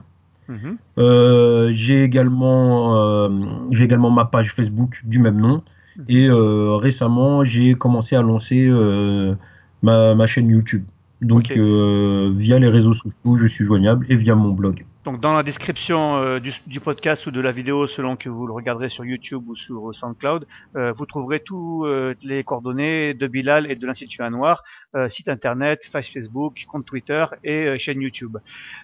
Mmh. 0.48 0.76
Euh, 0.98 1.70
j'ai 1.72 2.02
également, 2.02 3.30
j'ai 3.70 3.84
également 3.84 4.10
ma 4.10 4.24
page 4.24 4.52
Facebook 4.52 5.00
du 5.04 5.18
même 5.18 5.38
nom. 5.38 5.62
Et 6.08 6.28
euh, 6.28 6.76
récemment, 6.76 7.42
j'ai 7.44 7.74
commencé 7.74 8.14
à 8.14 8.22
lancer 8.22 8.66
euh, 8.68 9.34
ma, 9.82 10.14
ma, 10.14 10.26
chaîne 10.26 10.48
YouTube. 10.48 10.84
Donc 11.20 11.46
okay. 11.46 11.58
euh, 11.58 12.32
via 12.36 12.58
les 12.58 12.68
réseaux 12.68 12.94
sociaux, 12.94 13.36
je 13.36 13.48
suis 13.48 13.64
joignable 13.64 14.06
et 14.08 14.14
via 14.14 14.36
mon 14.36 14.50
blog. 14.50 14.84
Donc 15.08 15.20
dans 15.20 15.32
la 15.32 15.42
description 15.42 16.18
euh, 16.18 16.38
du, 16.38 16.80
podcast 16.80 17.26
ou 17.26 17.30
de 17.30 17.40
la 17.40 17.50
vidéo, 17.50 17.86
selon 17.86 18.14
que 18.16 18.28
vous 18.28 18.46
le 18.46 18.52
regarderez 18.52 18.90
sur 18.90 19.06
YouTube 19.06 19.48
ou 19.48 19.56
sur 19.56 19.94
SoundCloud, 19.94 20.46
euh, 20.76 20.92
vous 20.92 21.06
trouverez 21.06 21.40
toutes 21.40 21.86
euh, 21.86 22.12
les 22.24 22.44
coordonnées 22.44 23.14
de 23.14 23.26
Bilal 23.26 23.70
et 23.70 23.74
de 23.74 23.86
l'Institut 23.86 24.20
Noir, 24.28 24.64
site 25.08 25.30
internet, 25.30 25.80
Facebook, 25.90 26.62
compte 26.70 26.84
Twitter 26.84 27.24
et 27.42 27.78
chaîne 27.78 28.02
YouTube. 28.02 28.36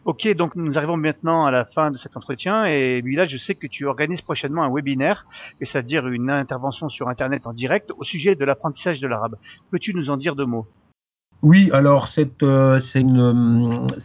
Ok, 0.07 0.27
donc 0.35 0.57
nous 0.57 0.79
arrivons 0.79 0.97
maintenant 0.97 1.45
à 1.45 1.51
la 1.51 1.67
fin 1.67 1.91
de 1.91 1.99
cet 1.99 2.17
entretien 2.17 2.65
et 2.65 3.03
Bilal, 3.03 3.29
je 3.29 3.37
sais 3.37 3.55
que 3.55 3.67
tu 3.67 3.85
organises 3.85 4.23
prochainement 4.23 4.63
un 4.63 4.73
webinaire, 4.73 5.27
c'est-à-dire 5.61 6.09
une 6.09 6.31
intervention 6.31 6.89
sur 6.89 7.11
Internet 7.11 7.47
en 7.47 7.53
direct 7.53 7.93
au 7.99 8.03
sujet 8.03 8.35
de 8.35 8.47
l'apprentissage 8.47 8.99
de 8.99 9.07
l'arabe. 9.07 9.37
Peux-tu 9.71 9.93
nous 9.93 10.09
en 10.09 10.17
dire 10.17 10.37
deux 10.37 10.47
mots? 10.47 10.67
Oui, 11.45 11.69
alors 11.75 12.09
c'est 12.09 12.43
euh, 12.43 12.81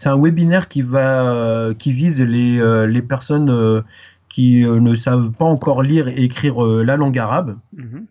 un 0.05 0.21
webinaire 0.21 0.67
qui 0.67 0.81
va 0.81 1.33
euh, 1.33 1.73
qui 1.73 1.93
vise 1.93 2.21
les, 2.21 2.59
euh, 2.59 2.85
les 2.85 3.01
personnes 3.01 3.49
euh, 3.49 3.81
qui 4.27 4.63
ne 4.65 4.93
savent 4.93 5.31
pas 5.31 5.45
encore 5.45 5.81
lire 5.81 6.09
et 6.09 6.21
écrire 6.21 6.61
la 6.61 6.97
langue 6.97 7.17
arabe. 7.17 7.57
-hmm. 7.73 8.05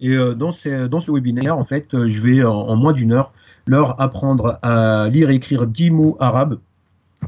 Et 0.00 0.16
dans, 0.36 0.52
ce, 0.52 0.86
dans 0.86 1.00
ce 1.00 1.10
webinaire, 1.10 1.56
en 1.56 1.64
fait, 1.64 1.86
je 2.14 2.20
vais 2.20 2.44
en, 2.44 2.52
en 2.72 2.76
moins 2.76 2.92
d'une 2.92 3.12
heure 3.12 3.32
leur 3.66 4.00
apprendre 4.00 4.58
à 4.62 5.08
lire 5.08 5.30
et 5.30 5.36
écrire 5.36 5.66
10 5.66 5.90
mots 5.90 6.16
arabes, 6.20 6.58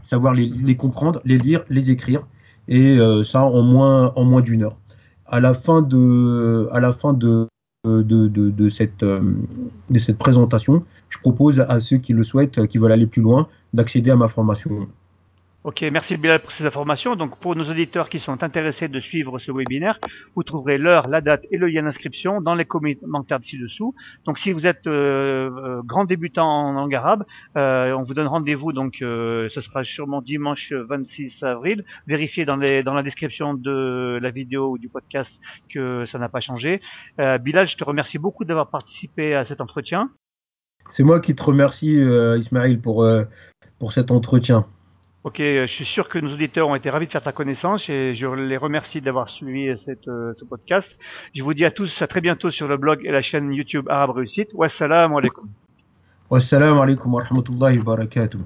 savoir 0.05 0.35
les, 0.35 0.47
les 0.47 0.77
comprendre, 0.77 1.21
les 1.25 1.39
lire, 1.39 1.63
les 1.69 1.91
écrire, 1.91 2.23
et 2.69 2.99
ça 3.25 3.43
en 3.43 3.63
moins 3.63 4.13
en 4.15 4.25
moins 4.25 4.43
d'une 4.43 4.63
heure. 4.65 4.77
À 5.27 5.41
la 5.41 5.55
fin 5.55 5.81
de 5.83 6.69
à 6.73 6.79
la 6.81 6.93
fin 6.93 7.13
de 7.13 7.49
de, 7.85 8.03
de, 8.03 8.51
de, 8.51 8.69
cette, 8.69 9.05
présentation, 10.19 10.85
je 11.09 11.19
propose 11.19 11.61
à 11.61 11.81
ceux 11.81 11.97
qui 11.97 12.13
le 12.13 12.25
souhaitent, 12.25 12.67
qui 12.67 12.79
veulent 12.79 12.93
aller 12.93 13.07
plus 13.07 13.23
loin, 13.23 13.49
d'accéder 13.73 14.11
à 14.11 14.17
ma 14.17 14.29
formation. 14.29 14.89
Ok, 15.63 15.83
merci 15.93 16.17
Bilal 16.17 16.41
pour 16.41 16.53
ces 16.53 16.65
informations. 16.65 17.17
Donc 17.17 17.39
pour 17.39 17.55
nos 17.55 17.69
auditeurs 17.69 18.09
qui 18.09 18.19
sont 18.19 18.43
intéressés 18.43 18.89
de 18.89 18.99
suivre 18.99 19.39
ce 19.39 19.53
webinaire, 19.53 20.01
vous 20.35 20.43
trouverez 20.43 20.79
l'heure, 20.79 21.07
la 21.07 21.21
date 21.21 21.45
et 21.51 21.59
le 21.59 21.67
lien 21.67 21.83
d'inscription 21.83 22.41
dans 22.41 22.55
les 22.55 22.65
commentaires 22.65 23.41
ci-dessous. 23.43 23.95
Donc 24.25 24.39
si 24.39 24.53
vous 24.53 24.67
êtes 24.67 24.87
euh, 24.87 25.83
grand 25.85 26.07
débutant 26.07 26.47
en 26.47 26.73
langue 26.73 26.95
arabe, 26.95 27.27
euh, 27.59 27.93
on 27.93 28.03
vous 28.03 28.15
donne 28.15 28.27
rendez-vous. 28.27 28.73
Donc 28.73 29.03
euh, 29.03 29.51
ce 29.51 29.61
sera 29.61 29.85
sûrement 29.85 30.23
dimanche 30.23 30.73
26 30.73 31.43
avril. 31.43 31.85
Vérifiez 32.07 32.47
dans, 32.47 32.57
la 32.57 33.03
description 33.03 33.53
de 33.53 34.19
la 34.23 34.31
vidéo 34.31 34.71
ou 34.71 34.79
du 34.79 34.89
podcast 34.89 35.39
que 35.69 36.07
ça 36.07 36.19
n'a 36.19 36.31
pas 36.31 36.41
changé. 36.41 36.81
Euh, 37.19 37.37
Bilal, 37.37 37.69
je 37.69 37.77
te 37.77 37.85
remercie 37.85 38.17
beaucoup 38.17 38.47
d'avoir 38.47 38.71
participé 38.71 39.35
à 39.35 39.45
cet 39.45 39.61
entretien. 39.61 40.11
C'est 40.89 41.05
moi 41.05 41.21
qui 41.21 41.35
te 41.35 41.43
remercie, 41.43 42.01
Ismaël, 42.39 42.81
pour, 42.81 43.07
pour 43.79 43.93
cet 43.93 44.11
entretien. 44.11 44.67
Ok, 45.23 45.37
je 45.39 45.67
suis 45.67 45.85
sûr 45.85 46.09
que 46.09 46.19
nos 46.19 46.33
auditeurs 46.33 46.69
ont 46.69 46.75
été 46.75 46.89
ravis 46.89 47.07
de 47.07 47.13
faire 47.13 47.23
ta 47.23 47.33
connaissance 47.33 47.91
et 47.91 48.15
je 48.15 48.27
les 48.27 48.57
remercie 48.57 49.03
d'avoir 49.03 49.29
suivi 49.29 49.77
cette, 49.79 50.09
euh, 50.09 50.33
ce 50.33 50.47
podcast. 50.47 50.97
Je 51.35 51.43
vous 51.43 51.53
dis 51.53 51.67
à 51.67 51.71
tous 51.71 52.01
à 52.01 52.07
très 52.07 52.23
bientôt 52.23 52.49
sur 52.49 52.67
le 52.69 52.79
blog 52.79 53.05
et 53.05 53.11
la 53.11 53.21
chaîne 53.21 53.53
YouTube 53.53 53.87
Arabe 53.91 54.13
Réussite. 54.13 54.49
Wassalamu 54.55 55.19
alaikum. 55.19 55.47
Wassalamu 56.31 56.81
alaikum 56.81 57.13
wa 57.13 57.23
rahmatullahi 57.23 57.77
wa 57.79 57.85
barakatuh. 57.85 58.39